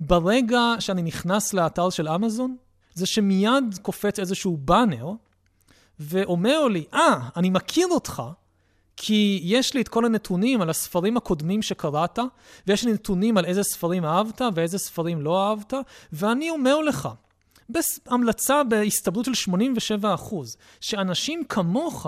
ברגע 0.00 0.60
שאני 0.80 1.02
נכנס 1.02 1.54
לאתר 1.54 1.90
של 1.90 2.08
אמזון? 2.08 2.56
זה 2.94 3.06
שמיד 3.06 3.78
קופץ 3.82 4.18
איזשהו 4.18 4.56
באנר 4.56 5.10
ואומר 6.00 6.68
לי, 6.68 6.84
אה, 6.94 7.14
ah, 7.14 7.38
אני 7.38 7.50
מכיר 7.50 7.86
אותך, 7.90 8.22
כי 8.96 9.40
יש 9.42 9.74
לי 9.74 9.80
את 9.80 9.88
כל 9.88 10.04
הנתונים 10.04 10.62
על 10.62 10.70
הספרים 10.70 11.16
הקודמים 11.16 11.62
שקראת, 11.62 12.18
ויש 12.66 12.84
לי 12.84 12.92
נתונים 12.92 13.38
על 13.38 13.44
איזה 13.44 13.62
ספרים 13.62 14.04
אהבת 14.04 14.40
ואיזה 14.54 14.78
ספרים 14.78 15.22
לא 15.22 15.48
אהבת, 15.48 15.74
ואני 16.12 16.50
אומר 16.50 16.80
לך, 16.80 17.08
בהמלצה 17.68 18.64
בהסתברות 18.64 19.24
של 19.24 19.34
87 19.34 20.14
שאנשים 20.80 21.44
כמוך 21.44 22.06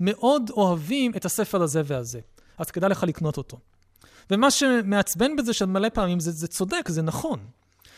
מאוד 0.00 0.50
אוהבים 0.50 1.12
את 1.16 1.24
הספר 1.24 1.62
הזה 1.62 1.82
והזה. 1.84 2.20
אז 2.58 2.70
כדאי 2.70 2.90
לך 2.90 3.02
לקנות 3.02 3.36
אותו. 3.36 3.58
ומה 4.30 4.50
שמעצבן 4.50 5.36
בזה 5.36 5.52
שמלא 5.52 5.88
פעמים 5.88 6.20
זה, 6.20 6.30
זה 6.30 6.46
צודק, 6.48 6.88
זה 6.88 7.02
נכון. 7.02 7.38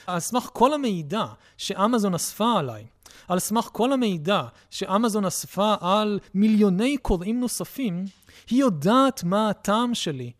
על 0.06 0.20
סמך 0.20 0.48
כל 0.52 0.74
המידע 0.74 1.24
שאמזון 1.56 2.14
אספה 2.14 2.58
עליי, 2.58 2.86
על 3.28 3.38
סמך 3.38 3.68
כל 3.72 3.92
המידע 3.92 4.42
שאמזון 4.70 5.24
אספה 5.24 5.74
על 5.80 6.18
מיליוני 6.34 6.96
קוראים 6.96 7.40
נוספים, 7.40 8.04
היא 8.50 8.60
יודעת 8.60 9.24
מה 9.24 9.50
הטעם 9.50 9.94
שלי 9.94 10.32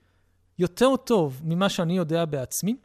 יותר 0.59 0.97
טוב 0.97 1.41
ממה 1.45 1.69
שאני 1.69 1.97
יודע 1.97 2.25
בעצמי. 2.25 2.77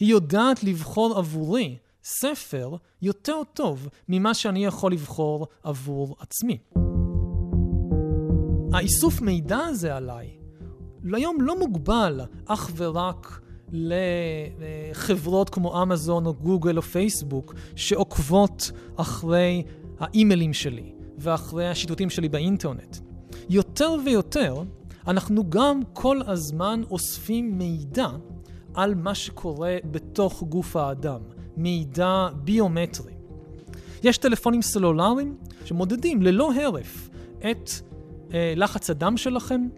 היא 0.00 0.08
יודעת 0.08 0.64
לבחור 0.64 1.18
עבורי 1.18 1.78
ספר 2.04 2.76
יותר 3.02 3.42
טוב 3.52 3.88
ממה 4.08 4.34
שאני 4.34 4.64
יכול 4.64 4.92
לבחור 4.92 5.46
עבור 5.62 6.16
עצמי. 6.18 6.58
האיסוף 8.72 9.20
מידע 9.20 9.58
הזה 9.58 9.96
עליי, 9.96 10.38
היום 11.12 11.40
לא 11.40 11.58
מוגבל 11.58 12.20
אך 12.46 12.70
ורק 12.76 13.40
לחברות 13.72 15.50
כמו 15.50 15.82
אמזון 15.82 16.26
או 16.26 16.34
גוגל 16.34 16.76
או 16.76 16.82
פייסבוק 16.82 17.54
שעוקבות 17.76 18.70
אחרי 18.96 19.62
האימיילים 19.98 20.52
שלי 20.52 20.92
ואחרי 21.18 21.68
השיטוטים 21.68 22.10
שלי 22.10 22.28
באינטרנט. 22.28 22.96
יותר 23.48 23.94
ויותר 24.04 24.62
אנחנו 25.06 25.50
גם 25.50 25.80
כל 25.92 26.20
הזמן 26.26 26.82
אוספים 26.90 27.58
מידע 27.58 28.08
על 28.74 28.94
מה 28.94 29.14
שקורה 29.14 29.76
בתוך 29.90 30.42
גוף 30.42 30.76
האדם. 30.76 31.20
מידע 31.56 32.28
ביומטרי. 32.34 33.12
יש 34.02 34.18
טלפונים 34.18 34.62
סלולריים 34.62 35.36
שמודדים 35.64 36.22
ללא 36.22 36.52
הרף 36.54 37.08
את 37.50 37.70
אה, 38.34 38.52
לחץ 38.56 38.90
הדם 38.90 39.16
שלכם, 39.16 39.68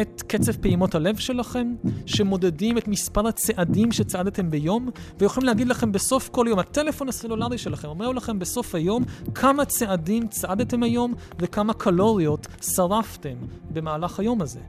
את 0.00 0.22
קצב 0.26 0.52
פעימות 0.52 0.94
הלב 0.94 1.16
שלכם, 1.16 1.74
שמודדים 2.06 2.78
את 2.78 2.88
מספר 2.88 3.28
הצעדים 3.28 3.92
שצעדתם 3.92 4.50
ביום, 4.50 4.88
ויכולים 5.18 5.46
להגיד 5.46 5.68
לכם 5.68 5.92
בסוף 5.92 6.28
כל 6.28 6.46
יום, 6.48 6.58
הטלפון 6.58 7.08
הסלולרי 7.08 7.58
שלכם 7.58 7.88
אומר 7.88 8.12
לכם 8.12 8.38
בסוף 8.38 8.74
היום 8.74 9.04
כמה 9.34 9.64
צעדים 9.64 10.28
צעדתם 10.28 10.82
היום 10.82 11.14
וכמה 11.38 11.74
קלוריות 11.74 12.46
שרפתם 12.62 13.36
במהלך 13.72 14.20
היום 14.20 14.42
הזה. 14.42 14.60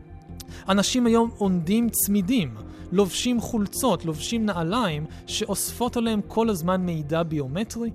אנשים 0.70 1.06
היום 1.06 1.30
עונדים 1.38 1.90
צמידים, 1.90 2.56
לובשים 2.92 3.42
חולצות, 3.42 4.06
לובשים 4.06 4.46
נעליים, 4.46 5.06
שאוספות 5.28 5.98
עליהם 5.98 6.22
כל 6.28 6.50
הזמן 6.50 6.82
מידע 6.82 7.24
ביומטרי. 7.24 7.92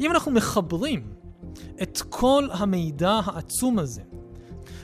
אם 0.00 0.10
אנחנו 0.10 0.32
מחברים 0.32 1.02
את 1.82 2.02
כל 2.08 2.48
המידע 2.52 3.20
העצום 3.24 3.78
הזה, 3.78 4.02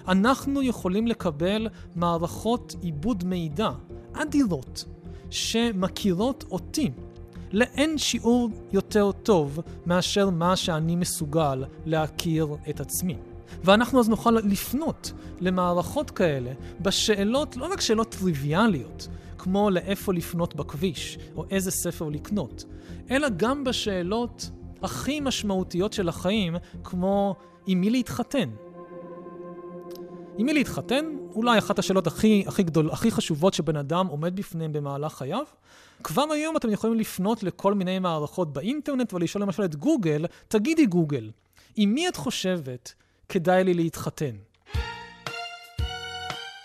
אנחנו 0.09 0.63
יכולים 0.63 1.07
לקבל 1.07 1.69
מערכות 1.97 2.75
עיבוד 2.83 3.25
מידע 3.25 3.71
אדירות, 4.13 4.85
שמכירות 5.31 6.45
אותי 6.51 6.91
לאין 7.53 7.99
שיעור 7.99 8.51
יותר 8.73 9.13
טוב 9.13 9.61
מאשר 9.87 10.31
מה 10.31 10.57
שאני 10.57 10.97
מסוגל 10.97 11.65
להכיר 11.87 12.47
את 12.71 12.81
עצמי. 12.81 13.17
ואנחנו 13.65 14.01
אז 14.01 14.09
נוכל 14.09 14.31
לפנות 14.31 15.13
למערכות 15.41 16.11
כאלה 16.11 16.53
בשאלות, 16.81 17.57
לא 17.57 17.73
רק 17.73 17.81
שאלות 17.81 18.09
טריוויאליות, 18.09 19.09
כמו 19.39 19.71
לאיפה 19.71 20.13
לפנות 20.13 20.55
בכביש, 20.55 21.19
או 21.37 21.45
איזה 21.51 21.71
ספר 21.71 22.09
לקנות, 22.09 22.65
אלא 23.11 23.29
גם 23.37 23.65
בשאלות 23.65 24.51
הכי 24.83 25.21
משמעותיות 25.21 25.93
של 25.93 26.09
החיים, 26.09 26.57
כמו 26.85 27.35
עם 27.67 27.81
מי 27.81 27.91
להתחתן. 27.91 28.49
עם 30.39 30.47
מי 30.47 30.53
להתחתן? 30.53 31.05
אולי 31.35 31.59
אחת 31.59 31.79
השאלות 31.79 32.07
הכי, 32.07 32.45
הכי 32.47 32.63
גדול, 32.63 32.91
הכי 32.91 33.11
חשובות 33.11 33.55
שבן 33.55 33.77
אדם 33.77 34.07
עומד 34.07 34.37
בפניהם 34.37 34.73
במהלך 34.73 35.15
חייו. 35.15 35.45
כבר 36.05 36.25
היום 36.33 36.57
אתם 36.57 36.71
יכולים 36.71 36.99
לפנות 36.99 37.43
לכל 37.43 37.75
מיני 37.75 37.99
מערכות 37.99 38.53
באינטרנט 38.53 39.15
ולשאול 39.15 39.43
למשל 39.43 39.65
את 39.65 39.77
גוגל, 39.77 40.27
תגידי 40.49 40.87
גוגל, 40.87 41.31
עם 41.77 41.95
מי 41.95 42.09
את 42.09 42.17
חושבת 42.17 42.95
כדאי 43.29 43.65
לי 43.65 43.75
להתחתן? 43.75 44.37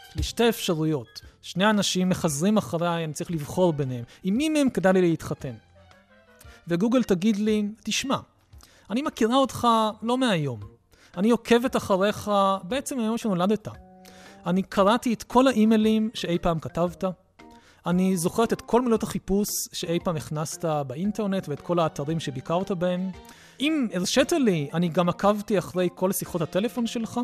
יש 0.10 0.16
לי 0.16 0.24
שתי 0.24 0.50
אפשרויות. 0.50 1.22
שני 1.42 1.70
אנשים 1.70 2.10
מחזרים 2.10 2.58
אחריי, 2.58 3.04
אני 3.04 3.14
צריך 3.14 3.32
לבחור 3.32 3.74
ביניהם. 3.74 4.04
עם 4.24 4.38
מי 4.38 4.50
מהם 4.50 4.70
כדאי 4.70 4.94
לי 4.94 5.02
להתחתן? 5.02 5.54
וגוגל 6.68 7.04
תגיד 7.04 7.38
לי, 7.38 7.68
תשמע, 7.84 8.18
אני 8.90 9.02
מכירה 9.02 9.36
אותך 9.36 9.68
לא 10.02 10.18
מהיום. 10.18 10.79
אני 11.18 11.30
עוקבת 11.32 11.76
אחריך 11.76 12.32
בעצם 12.64 12.98
מהיום 12.98 13.18
שנולדת. 13.18 13.68
אני 14.46 14.64
קראתי 14.64 15.14
את 15.14 15.24
כל 15.24 15.48
האימיילים 15.48 16.10
שאי 16.14 16.38
פעם 16.42 16.60
כתבת. 16.60 17.04
אני 17.86 18.18
זוכרת 18.18 18.54
את 18.54 18.62
כל 18.62 18.82
מילות 18.82 19.04
החיפוש 19.04 19.48
שאי 19.74 20.00
פעם 20.04 20.16
הכנסת 20.16 20.66
באינטרנט 20.88 21.50
ואת 21.50 21.62
כל 21.62 21.80
האתרים 21.80 22.20
שביקרת 22.20 22.72
בהם. 22.72 23.12
אם 23.60 23.88
הרשית 23.94 24.32
לי, 24.32 24.70
אני 24.74 24.88
גם 24.88 25.10
עקבתי 25.10 25.60
אחרי 25.60 25.90
כל 25.96 26.12
שיחות 26.12 26.42
הטלפון 26.42 26.88
שלך. 26.88 27.20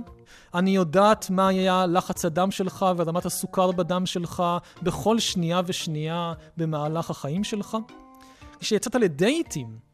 אני 0.53 0.75
יודעת 0.75 1.29
מה 1.29 1.47
היה 1.47 1.85
לחץ 1.85 2.25
הדם 2.25 2.51
שלך 2.51 2.85
ורמת 2.97 3.25
הסוכר 3.25 3.71
בדם 3.71 4.05
שלך 4.05 4.43
בכל 4.81 5.19
שנייה 5.19 5.61
ושנייה 5.65 6.33
במהלך 6.57 7.09
החיים 7.09 7.43
שלך. 7.43 7.77
כשיצאת 8.59 8.95
לדייטים 8.95 9.84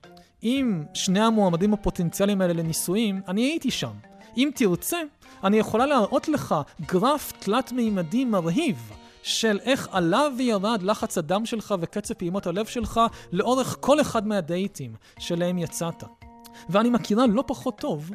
עם 0.41 0.83
שני 0.93 1.19
המועמדים 1.19 1.74
הפוטנציאליים 1.74 2.41
האלה 2.41 2.53
לנישואים, 2.53 3.21
אני 3.27 3.41
הייתי 3.41 3.71
שם. 3.71 3.91
אם 4.38 4.50
תרצה, 4.55 4.98
אני 5.43 5.57
יכולה 5.57 5.86
להראות 5.86 6.27
לך 6.27 6.55
גרף 6.86 7.33
תלת-מימדי 7.39 8.25
מרהיב 8.25 8.91
של 9.24 9.60
איך 9.63 9.88
עלה 9.91 10.27
וירד 10.38 10.83
לחץ 10.83 11.17
הדם 11.17 11.45
שלך 11.45 11.75
וקצב 11.79 12.13
פעימות 12.13 12.48
הלב 12.48 12.65
שלך 12.65 13.01
לאורך 13.31 13.77
כל 13.79 14.01
אחד 14.01 14.27
מהדייטים 14.27 14.95
שלהם 15.19 15.57
יצאת. 15.57 16.03
ואני 16.69 16.89
מכירה 16.89 17.27
לא 17.27 17.43
פחות 17.48 17.77
טוב 17.77 18.12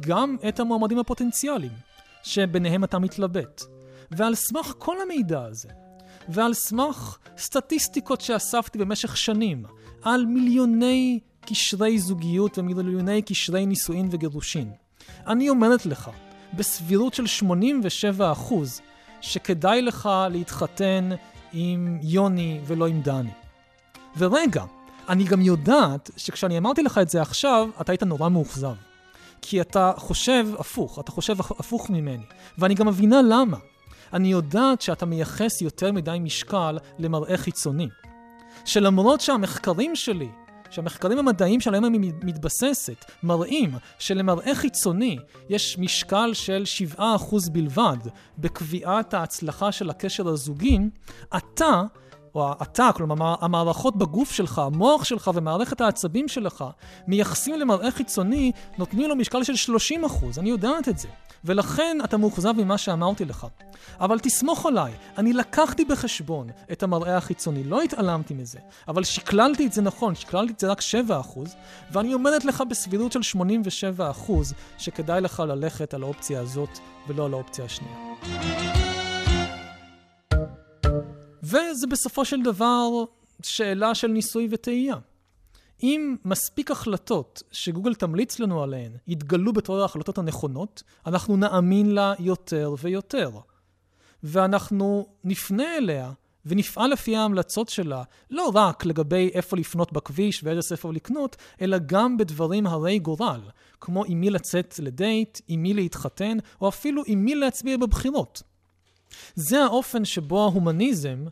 גם 0.00 0.36
את 0.48 0.60
המועמדים 0.60 0.98
הפוטנציאליים, 0.98 1.72
שביניהם 2.22 2.84
אתה 2.84 2.98
מתלבט. 2.98 3.62
ועל 4.10 4.34
סמך 4.34 4.74
כל 4.78 4.96
המידע 5.02 5.42
הזה, 5.42 5.68
ועל 6.28 6.54
סמך 6.54 7.18
סטטיסטיקות 7.38 8.20
שאספתי 8.20 8.78
במשך 8.78 9.16
שנים, 9.16 9.64
על 10.02 10.26
מיליוני 10.26 11.20
קשרי 11.46 11.98
זוגיות 11.98 12.58
ומיליוני 12.58 13.22
קשרי 13.22 13.66
נישואין 13.66 14.08
וגירושין, 14.10 14.70
אני 15.26 15.48
אומרת 15.48 15.86
לך, 15.86 16.10
בסבירות 16.56 17.14
של 17.14 17.26
87 17.26 18.32
אחוז, 18.32 18.80
שכדאי 19.20 19.82
לך 19.82 20.08
להתחתן 20.30 21.10
עם 21.52 21.98
יוני 22.02 22.60
ולא 22.66 22.86
עם 22.86 23.00
דני. 23.00 23.30
ורגע, 24.16 24.64
אני 25.08 25.24
גם 25.24 25.40
יודעת 25.40 26.10
שכשאני 26.16 26.58
אמרתי 26.58 26.82
לך 26.82 26.98
את 26.98 27.08
זה 27.08 27.22
עכשיו, 27.22 27.68
אתה 27.80 27.92
היית 27.92 28.02
נורא 28.02 28.28
מאוכזב. 28.28 28.74
כי 29.42 29.60
אתה 29.60 29.92
חושב 29.96 30.46
הפוך, 30.58 30.98
אתה 30.98 31.12
חושב 31.12 31.40
הפוך 31.40 31.90
ממני. 31.90 32.24
ואני 32.58 32.74
גם 32.74 32.86
מבינה 32.86 33.22
למה. 33.22 33.56
אני 34.12 34.28
יודעת 34.28 34.80
שאתה 34.80 35.06
מייחס 35.06 35.62
יותר 35.62 35.92
מדי 35.92 36.18
משקל 36.20 36.78
למראה 36.98 37.36
חיצוני. 37.36 37.88
שלמרות 38.64 39.20
שהמחקרים 39.20 39.96
שלי, 39.96 40.28
שהמחקרים 40.74 41.18
המדעיים 41.18 41.60
שעליהם 41.60 41.84
אני 41.84 41.98
מתבססת, 42.22 43.04
מראים 43.22 43.74
שלמראה 43.98 44.54
חיצוני 44.54 45.18
יש 45.48 45.78
משקל 45.78 46.30
של 46.34 46.64
7% 46.96 47.00
בלבד 47.52 47.96
בקביעת 48.38 49.14
ההצלחה 49.14 49.72
של 49.72 49.90
הקשר 49.90 50.28
הזוגי, 50.28 50.78
אתה 51.36 51.82
או 52.34 52.52
אתה, 52.62 52.90
כלומר 52.94 53.34
המערכות 53.40 53.96
בגוף 53.96 54.32
שלך, 54.32 54.58
המוח 54.58 55.04
שלך 55.04 55.30
ומערכת 55.34 55.80
העצבים 55.80 56.28
שלך, 56.28 56.64
מייחסים 57.06 57.54
למראה 57.54 57.90
חיצוני, 57.90 58.52
נותנים 58.78 59.08
לו 59.08 59.16
משקל 59.16 59.44
של 59.44 59.56
30 59.56 60.04
אחוז, 60.04 60.38
אני 60.38 60.50
יודעת 60.50 60.88
את 60.88 60.98
זה. 60.98 61.08
ולכן 61.44 61.98
אתה 62.04 62.16
מאוכזב 62.16 62.52
ממה 62.52 62.78
שאמרתי 62.78 63.24
לך. 63.24 63.46
אבל 64.00 64.18
תסמוך 64.18 64.66
עליי, 64.66 64.92
אני 65.18 65.32
לקחתי 65.32 65.84
בחשבון 65.84 66.48
את 66.72 66.82
המראה 66.82 67.16
החיצוני, 67.16 67.64
לא 67.64 67.82
התעלמתי 67.82 68.34
מזה, 68.34 68.58
אבל 68.88 69.04
שקללתי 69.04 69.66
את 69.66 69.72
זה 69.72 69.82
נכון, 69.82 70.14
שקללתי 70.14 70.52
את 70.52 70.60
זה 70.60 70.70
רק 70.70 70.80
7 70.80 71.20
אחוז, 71.20 71.54
ואני 71.92 72.14
אומרת 72.14 72.44
לך 72.44 72.62
בסבירות 72.70 73.12
של 73.12 73.22
87 73.22 74.10
אחוז, 74.10 74.54
שכדאי 74.78 75.20
לך 75.20 75.42
ללכת 75.48 75.94
על 75.94 76.02
האופציה 76.02 76.40
הזאת 76.40 76.78
ולא 77.08 77.24
על 77.26 77.32
האופציה 77.34 77.64
השנייה. 77.64 78.83
וזה 81.54 81.86
בסופו 81.86 82.24
של 82.24 82.42
דבר 82.42 82.88
שאלה 83.42 83.94
של 83.94 84.08
ניסוי 84.08 84.48
וטעייה. 84.50 84.96
אם 85.82 86.16
מספיק 86.24 86.70
החלטות 86.70 87.42
שגוגל 87.52 87.94
תמליץ 87.94 88.38
לנו 88.38 88.62
עליהן 88.62 88.92
יתגלו 89.06 89.52
בתור 89.52 89.80
ההחלטות 89.82 90.18
הנכונות, 90.18 90.82
אנחנו 91.06 91.36
נאמין 91.36 91.90
לה 91.90 92.14
יותר 92.18 92.74
ויותר. 92.78 93.30
ואנחנו 94.22 95.06
נפנה 95.24 95.76
אליה 95.76 96.12
ונפעל 96.46 96.90
לפי 96.90 97.16
ההמלצות 97.16 97.68
שלה, 97.68 98.02
לא 98.30 98.50
רק 98.54 98.84
לגבי 98.84 99.30
איפה 99.34 99.56
לפנות 99.56 99.92
בכביש 99.92 100.44
ואיזה 100.44 100.62
ספר 100.62 100.90
לקנות, 100.90 101.36
אלא 101.60 101.76
גם 101.86 102.16
בדברים 102.16 102.66
הרי 102.66 102.98
גורל, 102.98 103.40
כמו 103.80 104.04
עם 104.04 104.20
מי 104.20 104.30
לצאת 104.30 104.78
לדייט, 104.78 105.40
עם 105.48 105.62
מי 105.62 105.74
להתחתן, 105.74 106.38
או 106.60 106.68
אפילו 106.68 107.02
עם 107.06 107.24
מי 107.24 107.34
להצביע 107.34 107.76
בבחירות. 107.76 108.42
זה 109.34 109.64
האופן 109.64 110.04
שבו 110.04 110.42
ההומניזם 110.42 111.24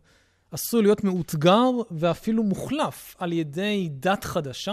עשוי 0.51 0.83
להיות 0.83 1.05
מאותגר 1.05 1.71
ואפילו 1.91 2.43
מוחלף 2.43 3.17
על 3.19 3.33
ידי 3.33 3.89
דת 3.93 4.25
חדשה, 4.25 4.73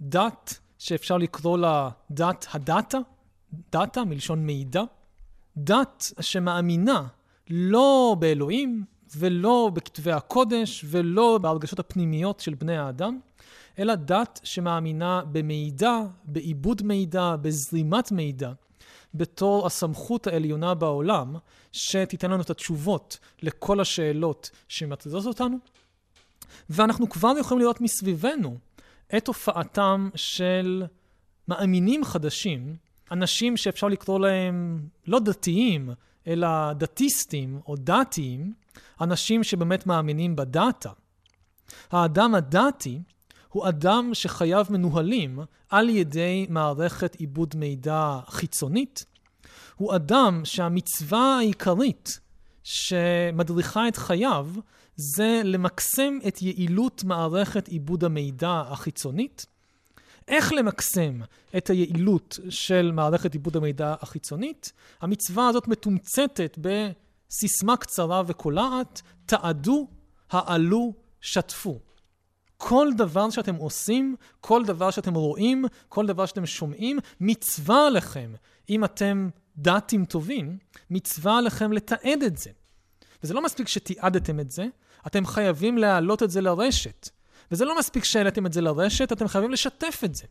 דת 0.00 0.58
שאפשר 0.78 1.16
לקרוא 1.18 1.58
לה 1.58 1.90
דת 2.10 2.46
הדאטה, 2.52 2.98
דאטה 3.72 4.04
מלשון 4.04 4.46
מידע, 4.46 4.82
דת 5.56 6.12
שמאמינה 6.20 7.06
לא 7.50 8.16
באלוהים 8.18 8.84
ולא 9.16 9.70
בכתבי 9.74 10.12
הקודש 10.12 10.84
ולא 10.88 11.38
בהרגשות 11.42 11.78
הפנימיות 11.78 12.40
של 12.40 12.54
בני 12.54 12.76
האדם, 12.76 13.18
אלא 13.78 13.94
דת 13.94 14.40
שמאמינה 14.44 15.22
במידע, 15.32 15.98
בעיבוד 16.24 16.82
מידע, 16.82 17.36
בזרימת 17.42 18.12
מידע, 18.12 18.52
בתור 19.18 19.66
הסמכות 19.66 20.26
העליונה 20.26 20.74
בעולם, 20.74 21.36
שתיתן 21.72 22.30
לנו 22.30 22.42
את 22.42 22.50
התשובות 22.50 23.18
לכל 23.42 23.80
השאלות 23.80 24.50
שמטרידות 24.68 25.26
אותנו. 25.26 25.56
ואנחנו 26.70 27.08
כבר 27.08 27.32
יכולים 27.40 27.62
לראות 27.62 27.80
מסביבנו 27.80 28.58
את 29.16 29.28
הופעתם 29.28 30.08
של 30.14 30.84
מאמינים 31.48 32.04
חדשים, 32.04 32.76
אנשים 33.12 33.56
שאפשר 33.56 33.88
לקרוא 33.88 34.20
להם 34.20 34.88
לא 35.06 35.18
דתיים, 35.18 35.90
אלא 36.26 36.72
דתיסטים 36.72 37.60
או 37.66 37.74
דתיים, 37.76 38.54
אנשים 39.00 39.44
שבאמת 39.44 39.86
מאמינים 39.86 40.36
בדאטה. 40.36 40.90
האדם 41.90 42.34
הדתי 42.34 43.02
הוא 43.56 43.68
אדם 43.68 44.10
שחייו 44.12 44.66
מנוהלים 44.70 45.38
על 45.68 45.88
ידי 45.88 46.46
מערכת 46.48 47.14
עיבוד 47.14 47.54
מידע 47.56 48.18
חיצונית. 48.26 49.06
הוא 49.76 49.94
אדם 49.94 50.40
שהמצווה 50.44 51.36
העיקרית 51.38 52.20
שמדריכה 52.62 53.88
את 53.88 53.96
חייו 53.96 54.46
זה 54.96 55.40
למקסם 55.44 56.18
את 56.28 56.42
יעילות 56.42 57.04
מערכת 57.04 57.68
עיבוד 57.68 58.04
המידע 58.04 58.62
החיצונית. 58.66 59.46
איך 60.28 60.52
למקסם 60.52 61.20
את 61.56 61.70
היעילות 61.70 62.38
של 62.48 62.90
מערכת 62.94 63.32
עיבוד 63.32 63.56
המידע 63.56 63.94
החיצונית? 64.00 64.72
המצווה 65.00 65.48
הזאת 65.48 65.68
מתומצתת 65.68 66.58
בסיסמה 66.58 67.76
קצרה 67.76 68.22
וקולעת, 68.26 69.02
תעדו, 69.26 69.88
העלו, 70.30 70.92
שתפו. 71.20 71.80
כל 72.56 72.88
דבר 72.96 73.30
שאתם 73.30 73.54
עושים, 73.54 74.16
כל 74.40 74.64
דבר 74.64 74.90
שאתם 74.90 75.14
רואים, 75.14 75.64
כל 75.88 76.06
דבר 76.06 76.26
שאתם 76.26 76.46
שומעים, 76.46 76.98
מצווה 77.20 77.86
עליכם, 77.86 78.32
אם 78.70 78.84
אתם 78.84 79.28
דתים 79.56 80.04
טובים, 80.04 80.58
מצווה 80.90 81.38
עליכם 81.38 81.72
לתעד 81.72 82.22
את 82.26 82.36
זה. 82.36 82.50
וזה 83.22 83.34
לא 83.34 83.44
מספיק 83.44 83.68
שתיעדתם 83.68 84.40
את 84.40 84.50
זה, 84.50 84.66
אתם 85.06 85.26
חייבים 85.26 85.78
להעלות 85.78 86.22
את 86.22 86.30
זה 86.30 86.40
לרשת. 86.40 87.08
וזה 87.50 87.64
לא 87.64 87.78
מספיק 87.78 88.04
שהעליתם 88.04 88.46
את 88.46 88.52
זה 88.52 88.60
לרשת, 88.60 89.12
אתם 89.12 89.28
חייבים 89.28 89.50
לשתף 89.50 90.00
את 90.04 90.14
זה. 90.14 90.24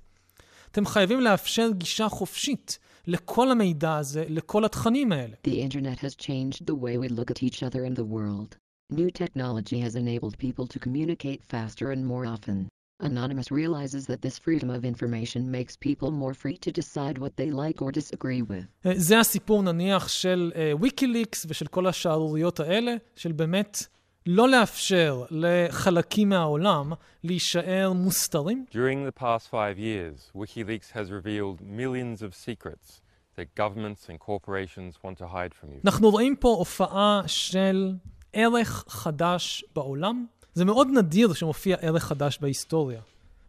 אתם 0.72 0.86
חייבים 0.86 1.22
לאפשר 1.22 1.70
גישה 1.72 2.10
חופשית 2.10 2.80
לכל 3.08 3.52
המידע 3.52 3.96
הזה, 3.96 4.26
לכל 4.30 4.66
התכנים 4.66 5.12
האלה. 5.12 5.36
The 5.48 5.52
internet 5.52 6.00
has 6.00 6.16
changed 6.16 6.66
the 6.66 6.76
way 6.76 6.98
we 6.98 7.10
look 7.10 7.32
at 7.32 7.44
each 7.44 7.64
other 7.64 7.84
in 7.86 7.96
the 8.00 8.04
world. 8.04 8.56
New 8.92 9.10
technology 9.10 9.80
has 9.80 9.96
enabled 9.96 10.38
people 10.38 10.68
to 10.68 10.78
communicate 10.78 11.44
faster 11.44 11.90
and 11.90 12.06
more 12.06 12.24
often. 12.28 12.68
Anonymous 13.00 13.52
realizes 13.52 14.06
that 14.06 14.22
this 14.22 14.38
freedom 14.38 14.70
of 14.70 14.86
information 14.86 15.50
makes 15.50 15.76
people 15.76 16.12
more 16.12 16.36
free 16.36 16.56
to 16.58 16.72
decide 16.72 17.18
what 17.18 17.36
they 17.36 17.50
like 17.50 17.82
or 17.82 17.92
disagree 17.92 18.44
with. 18.44 18.66
זה 18.96 19.20
הסיפור 19.20 19.64
נניח 19.64 20.08
של 20.08 20.52
ויקיליקס 20.82 21.46
ושל 21.50 21.68
כל 21.68 21.88
השערוריות 21.88 22.60
האלה, 22.60 22.96
של 23.16 23.32
באמת 23.32 23.84
לא 24.26 24.50
לאפשר 24.50 25.26
לחלקים 25.30 26.30
מהעולם 26.30 26.94
להישאר 27.24 27.94
מוסתרים. 27.94 28.66
During 28.72 29.04
the 29.06 29.20
past 29.20 29.48
five 29.50 29.80
years, 29.80 30.32
WikiLeaks 30.36 30.92
has 30.92 31.10
revealed 31.10 31.62
millions 31.62 32.22
of 32.22 32.36
secrets 32.36 33.02
that 33.36 33.48
governments 33.56 34.10
and 34.10 34.20
corporations 34.20 35.04
want 35.04 35.18
to 35.18 35.28
hide 35.28 35.54
from 35.54 35.74
you. 35.74 35.82
אנחנו 35.86 36.10
רואים 36.12 36.36
פה 36.36 36.56
הופעה 36.60 37.22
של 37.28 37.94
ערך 38.36 38.86
חדש 38.88 39.66
בעולם. 39.76 40.26
זה 40.54 40.66
מאוד 40.66 40.88
נדיר 40.88 41.34
שמופיע 41.34 41.78
ערך 41.82 42.04
חדש 42.04 42.38
בהיסטוריה. 42.42 43.02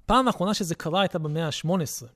פעם 0.06 0.26
האחרונה 0.26 0.54
שזה 0.54 0.74
קרה 0.74 1.00
הייתה 1.00 1.18
במאה 1.18 1.46
ה-18. 1.46 2.06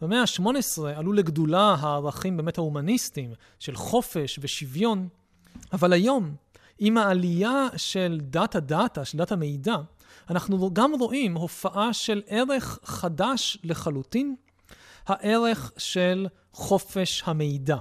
במאה 0.00 0.20
ה-18 0.20 0.82
עלו 0.96 1.12
לגדולה 1.12 1.76
הערכים 1.80 2.36
באמת 2.36 2.58
ההומניסטיים 2.58 3.32
של 3.58 3.76
חופש 3.76 4.38
ושוויון, 4.42 5.08
אבל 5.72 5.92
היום, 5.92 6.34
עם 6.78 6.98
העלייה 6.98 7.66
של 7.76 8.20
data 8.22 8.60
data, 8.60 9.04
של 9.04 9.18
data 9.18 9.36
מידע, 9.36 9.76
אנחנו 10.30 10.74
גם 10.74 10.92
רואים 11.00 11.36
הופעה 11.36 11.92
של 11.92 12.22
ערך 12.26 12.78
חדש 12.84 13.58
לחלוטין, 13.64 14.34
הערך 15.06 15.72
של 15.78 16.26
חופש 16.52 17.22
המידע. 17.26 17.76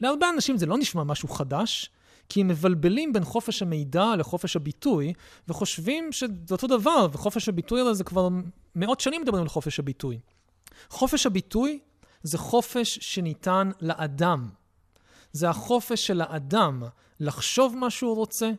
להרבה 0.00 0.30
אנשים 0.34 0.56
זה 0.56 0.66
לא 0.66 0.78
נשמע 0.78 1.04
משהו 1.04 1.28
חדש, 1.28 1.90
כי 2.28 2.40
הם 2.40 2.48
מבלבלים 2.48 3.12
בין 3.12 3.24
חופש 3.24 3.62
המידע 3.62 4.16
לחופש 4.18 4.56
הביטוי, 4.56 5.12
וחושבים 5.48 6.12
שזה 6.12 6.32
אותו 6.50 6.66
דבר, 6.66 7.06
וחופש 7.12 7.48
הביטוי 7.48 7.80
הזה 7.80 7.92
זה 7.94 8.04
כבר 8.04 8.28
מאות 8.76 9.00
שנים 9.00 9.22
מדברים 9.22 9.42
על 9.42 9.48
חופש 9.48 9.78
הביטוי. 9.78 10.18
חופש 10.90 11.26
הביטוי 11.26 11.78
זה 12.22 12.38
חופש 12.38 12.98
שניתן 13.02 13.70
לאדם. 13.80 14.48
זה 15.32 15.50
החופש 15.50 16.06
של 16.06 16.20
האדם 16.20 16.82
לחשוב 17.20 17.76
מה 17.76 17.90
שהוא 17.90 18.16
רוצה, 18.16 18.50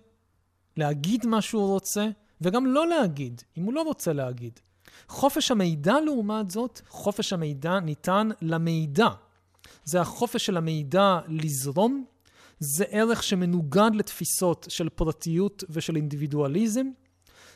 להגיד 0.78 1.26
מה 1.26 1.42
שהוא 1.42 1.68
רוצה, 1.68 2.08
וגם 2.42 2.66
לא 2.66 2.88
להגיד, 2.88 3.42
אם 3.58 3.64
הוא 3.64 3.74
לא 3.74 3.82
רוצה 3.82 4.14
להגיד. 4.14 4.60
חופש 5.08 5.52
המידע, 5.52 6.00
לעומת 6.06 6.52
זאת, 6.52 6.82
חופש 6.90 7.34
המידע 7.34 7.80
ניתן 7.80 8.30
למידע. 8.42 9.10
זה 9.84 10.02
החופש 10.02 10.46
של 10.46 10.58
המידע 10.58 11.20
לזרום, 11.28 12.06
זה 12.60 12.84
ערך 12.90 13.24
שמנוגד 13.24 13.92
לתפיסות 13.94 14.66
של 14.70 14.90
פרטיות 14.90 15.64
ושל 15.70 15.96
אינדיבידואליזם. 15.96 16.88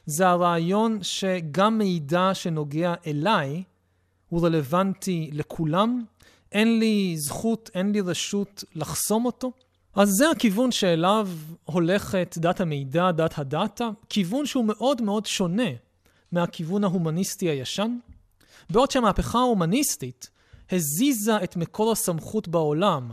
זה 0.05 0.27
הרעיון 0.27 0.99
שגם 1.01 1.77
מידע 1.77 2.29
שנוגע 2.33 2.93
אליי 3.07 3.63
הוא 4.29 4.45
רלוונטי 4.45 5.29
לכולם. 5.33 6.03
אין 6.51 6.79
לי 6.79 7.15
זכות, 7.17 7.69
אין 7.73 7.91
לי 7.91 8.01
רשות 8.01 8.63
לחסום 8.75 9.25
אותו. 9.25 9.51
אז 9.95 10.09
זה 10.09 10.29
הכיוון 10.29 10.71
שאליו 10.71 11.29
הולכת 11.63 12.35
דת 12.37 12.61
המידע, 12.61 13.11
דת 13.11 13.37
הדאטה, 13.37 13.89
כיוון 14.09 14.45
שהוא 14.45 14.65
מאוד 14.65 15.01
מאוד 15.01 15.25
שונה 15.25 15.69
מהכיוון 16.31 16.83
ההומניסטי 16.83 17.49
הישן. 17.49 17.97
בעוד 18.69 18.91
שהמהפכה 18.91 19.39
ההומניסטית 19.39 20.29
הזיזה 20.71 21.43
את 21.43 21.55
מקור 21.55 21.91
הסמכות 21.91 22.47
בעולם 22.47 23.11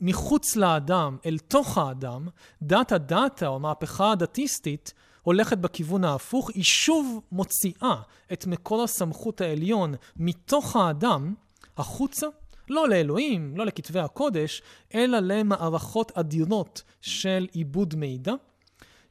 מחוץ 0.00 0.56
לאדם 0.56 1.16
אל 1.26 1.38
תוך 1.38 1.78
האדם, 1.78 2.28
דת 2.62 2.92
הדאטה 2.92 3.46
או 3.46 3.54
המהפכה 3.54 4.12
הדתיסטית 4.12 4.92
הולכת 5.22 5.58
בכיוון 5.58 6.04
ההפוך, 6.04 6.50
היא 6.50 6.64
שוב 6.64 7.20
מוציאה 7.32 7.96
את 8.32 8.46
מקור 8.46 8.82
הסמכות 8.82 9.40
העליון 9.40 9.94
מתוך 10.16 10.76
האדם 10.76 11.34
החוצה, 11.76 12.26
לא 12.70 12.88
לאלוהים, 12.88 13.56
לא 13.56 13.66
לכתבי 13.66 14.00
הקודש, 14.00 14.62
אלא 14.94 15.18
למערכות 15.18 16.12
אדירות 16.18 16.82
של 17.00 17.46
עיבוד 17.52 17.94
מידע, 17.94 18.32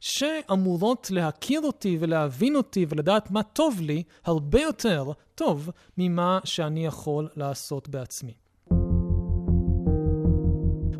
שאמורות 0.00 1.10
להכיר 1.10 1.60
אותי 1.60 1.96
ולהבין 2.00 2.56
אותי 2.56 2.86
ולדעת 2.88 3.30
מה 3.30 3.42
טוב 3.42 3.80
לי 3.80 4.02
הרבה 4.24 4.60
יותר 4.60 5.12
טוב 5.34 5.70
ממה 5.98 6.38
שאני 6.44 6.86
יכול 6.86 7.28
לעשות 7.36 7.88
בעצמי. 7.88 8.45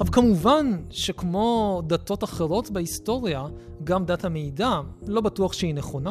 אבל 0.01 0.11
כמובן 0.13 0.77
שכמו 0.91 1.83
דתות 1.87 2.25
אחרות 2.25 2.71
בהיסטוריה, 2.71 3.47
גם 3.85 4.05
דת 4.05 4.25
המידע, 4.25 4.81
לא 5.07 5.21
בטוח 5.21 5.53
שהיא 5.53 5.75
נכונה. 5.75 6.11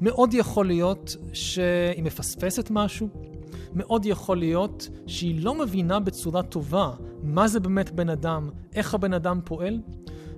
מאוד 0.00 0.34
יכול 0.34 0.66
להיות 0.66 1.16
שהיא 1.32 2.02
מפספסת 2.02 2.68
משהו, 2.70 3.08
מאוד 3.74 4.06
יכול 4.06 4.38
להיות 4.38 4.88
שהיא 5.06 5.44
לא 5.44 5.54
מבינה 5.54 6.00
בצורה 6.00 6.42
טובה 6.42 6.90
מה 7.22 7.48
זה 7.48 7.60
באמת 7.60 7.90
בן 7.90 8.08
אדם, 8.08 8.50
איך 8.74 8.94
הבן 8.94 9.12
אדם 9.12 9.40
פועל, 9.44 9.80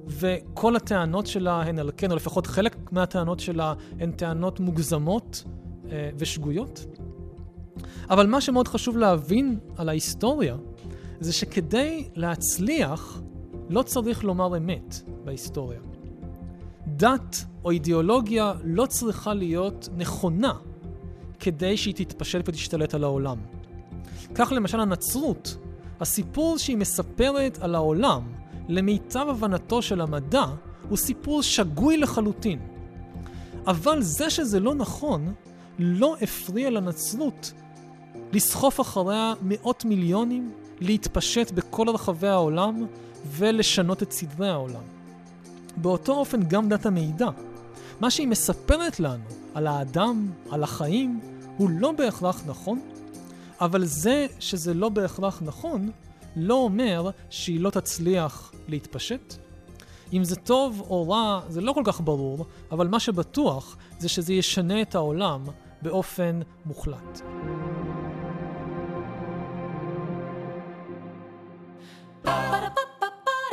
וכל 0.07 0.77
הטענות 0.77 1.27
שלה 1.27 1.63
הן 1.63 1.79
על 1.79 1.91
כן, 1.97 2.11
או 2.11 2.17
לפחות 2.17 2.47
חלק 2.47 2.93
מהטענות 2.93 3.41
שלה 3.41 3.75
הן 3.99 4.11
טענות 4.11 4.61
מוגזמות 4.61 5.45
אה, 5.91 6.11
ושגויות. 6.19 6.87
אבל 8.11 8.27
מה 8.27 8.41
שמאוד 8.41 8.69
חשוב 8.69 8.97
להבין 8.97 9.59
על 9.77 9.89
ההיסטוריה, 9.89 10.57
זה 11.23 11.33
שכדי 11.33 12.09
להצליח, 12.15 13.23
לא 13.71 13.83
צריך 13.83 14.25
לומר 14.25 14.57
אמת 14.57 15.03
בהיסטוריה. 15.25 15.81
דת 16.87 17.45
או 17.65 17.71
אידיאולוגיה 17.71 18.53
לא 18.65 18.87
צריכה 18.87 19.35
להיות 19.35 19.89
נכונה 19.97 20.53
כדי 21.41 21.77
שהיא 21.77 21.95
תתפשט 21.95 22.49
ותשתלט 22.49 22.95
על 22.95 23.05
העולם. 23.05 23.39
כך 24.35 24.53
למשל 24.53 24.81
הנצרות, 24.81 25.57
הסיפור 26.01 26.59
שהיא 26.59 26.77
מספרת 26.77 27.59
על 27.61 27.75
העולם, 27.75 28.23
למיטב 28.69 29.27
הבנתו 29.29 29.83
של 29.83 30.01
המדע, 30.01 30.45
הוא 30.89 30.97
סיפור 30.99 31.43
שגוי 31.43 31.97
לחלוטין. 31.97 32.59
אבל 33.67 34.03
זה 34.03 34.31
שזה 34.31 34.61
לא 34.61 34.75
נכון, 34.75 35.35
לא 35.79 36.17
הפריע 36.21 36.71
לנצרות 36.71 37.53
לסחוף 38.33 38.81
אחריה 38.81 39.35
מאות 39.43 39.85
מיליונים, 39.85 40.53
להתפשט 40.83 41.51
בכל 41.51 41.89
רחבי 41.89 42.29
העולם 42.29 42.87
ולשנות 43.27 44.03
את 44.03 44.13
סדרי 44.13 44.49
העולם. 44.49 44.83
באותו 45.77 46.13
אופן 46.13 46.43
גם 46.43 46.69
דת 46.69 46.87
המידע. 46.87 47.29
מה 48.01 48.11
שהיא 48.11 48.29
מספרת 48.29 49.01
לנו 49.01 49.25
על 49.55 49.67
האדם, 49.67 50.31
על 50.51 50.63
החיים, 50.63 51.21
הוא 51.57 51.71
לא 51.71 51.93
בהכרח 51.93 52.43
נכון, 52.47 52.81
אבל 53.61 53.85
זה 53.85 54.27
שזה 54.39 54.75
לא 54.75 54.89
בהכרח 54.89 55.43
נכון, 55.45 55.91
לא 56.37 56.55
אומר 56.55 57.11
שהיא 57.31 57.61
לא 57.61 57.71
תצליח 57.71 58.53
להתפשט. 58.69 59.35
אם 60.13 60.25
זה 60.25 60.37
טוב 60.37 60.81
או 60.81 61.11
רע, 61.11 61.41
זה 61.49 61.61
לא 61.61 61.73
כל 61.73 61.83
כך 61.85 62.01
ברור, 62.01 62.47
אבל 62.71 62.89
מה 62.89 63.01
שבטוח 63.01 63.77
זה 63.99 64.09
שזה 64.09 64.33
ישנה 64.33 64.83
את 64.83 64.95
העולם 64.95 65.45
באופן 65.83 66.41
מוחלט. 66.67 67.21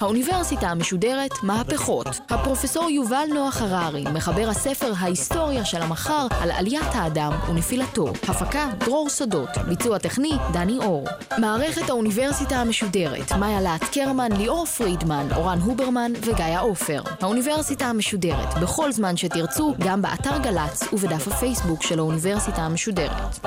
האוניברסיטה 0.00 0.68
המשודרת 0.68 1.30
מהפכות. 1.42 2.06
הפרופסור 2.30 2.90
יובל 2.90 3.26
נוח 3.34 3.62
הררי, 3.62 4.04
מחבר 4.14 4.48
הספר 4.48 4.92
ההיסטוריה 4.98 5.64
של 5.64 5.82
המחר 5.82 6.26
על 6.40 6.50
עליית 6.50 6.94
האדם 6.94 7.32
ונפילתו. 7.48 8.08
הפקה 8.28 8.68
דרור 8.78 9.08
סודות. 9.08 9.48
ביצוע 9.68 9.98
טכני 9.98 10.32
דני 10.52 10.78
אור. 10.78 11.04
מערכת 11.38 11.90
האוניברסיטה 11.90 12.56
המשודרת 12.56 13.32
מאיה 13.32 13.60
להט 13.60 13.84
קרמן, 13.92 14.32
ליאור 14.32 14.66
פרידמן, 14.66 15.26
אורן 15.36 15.58
הוברמן 15.58 16.12
וגיא 16.20 16.58
עופר. 16.60 17.02
האוניברסיטה 17.20 17.86
המשודרת 17.86 18.54
בכל 18.62 18.92
זמן 18.92 19.16
שתרצו, 19.16 19.74
גם 19.78 20.02
באתר 20.02 20.38
גל"צ 20.38 20.82
ובדף 20.92 21.28
הפייסבוק 21.28 21.82
של 21.82 21.98
האוניברסיטה 21.98 22.62
המשודרת. 22.62 23.46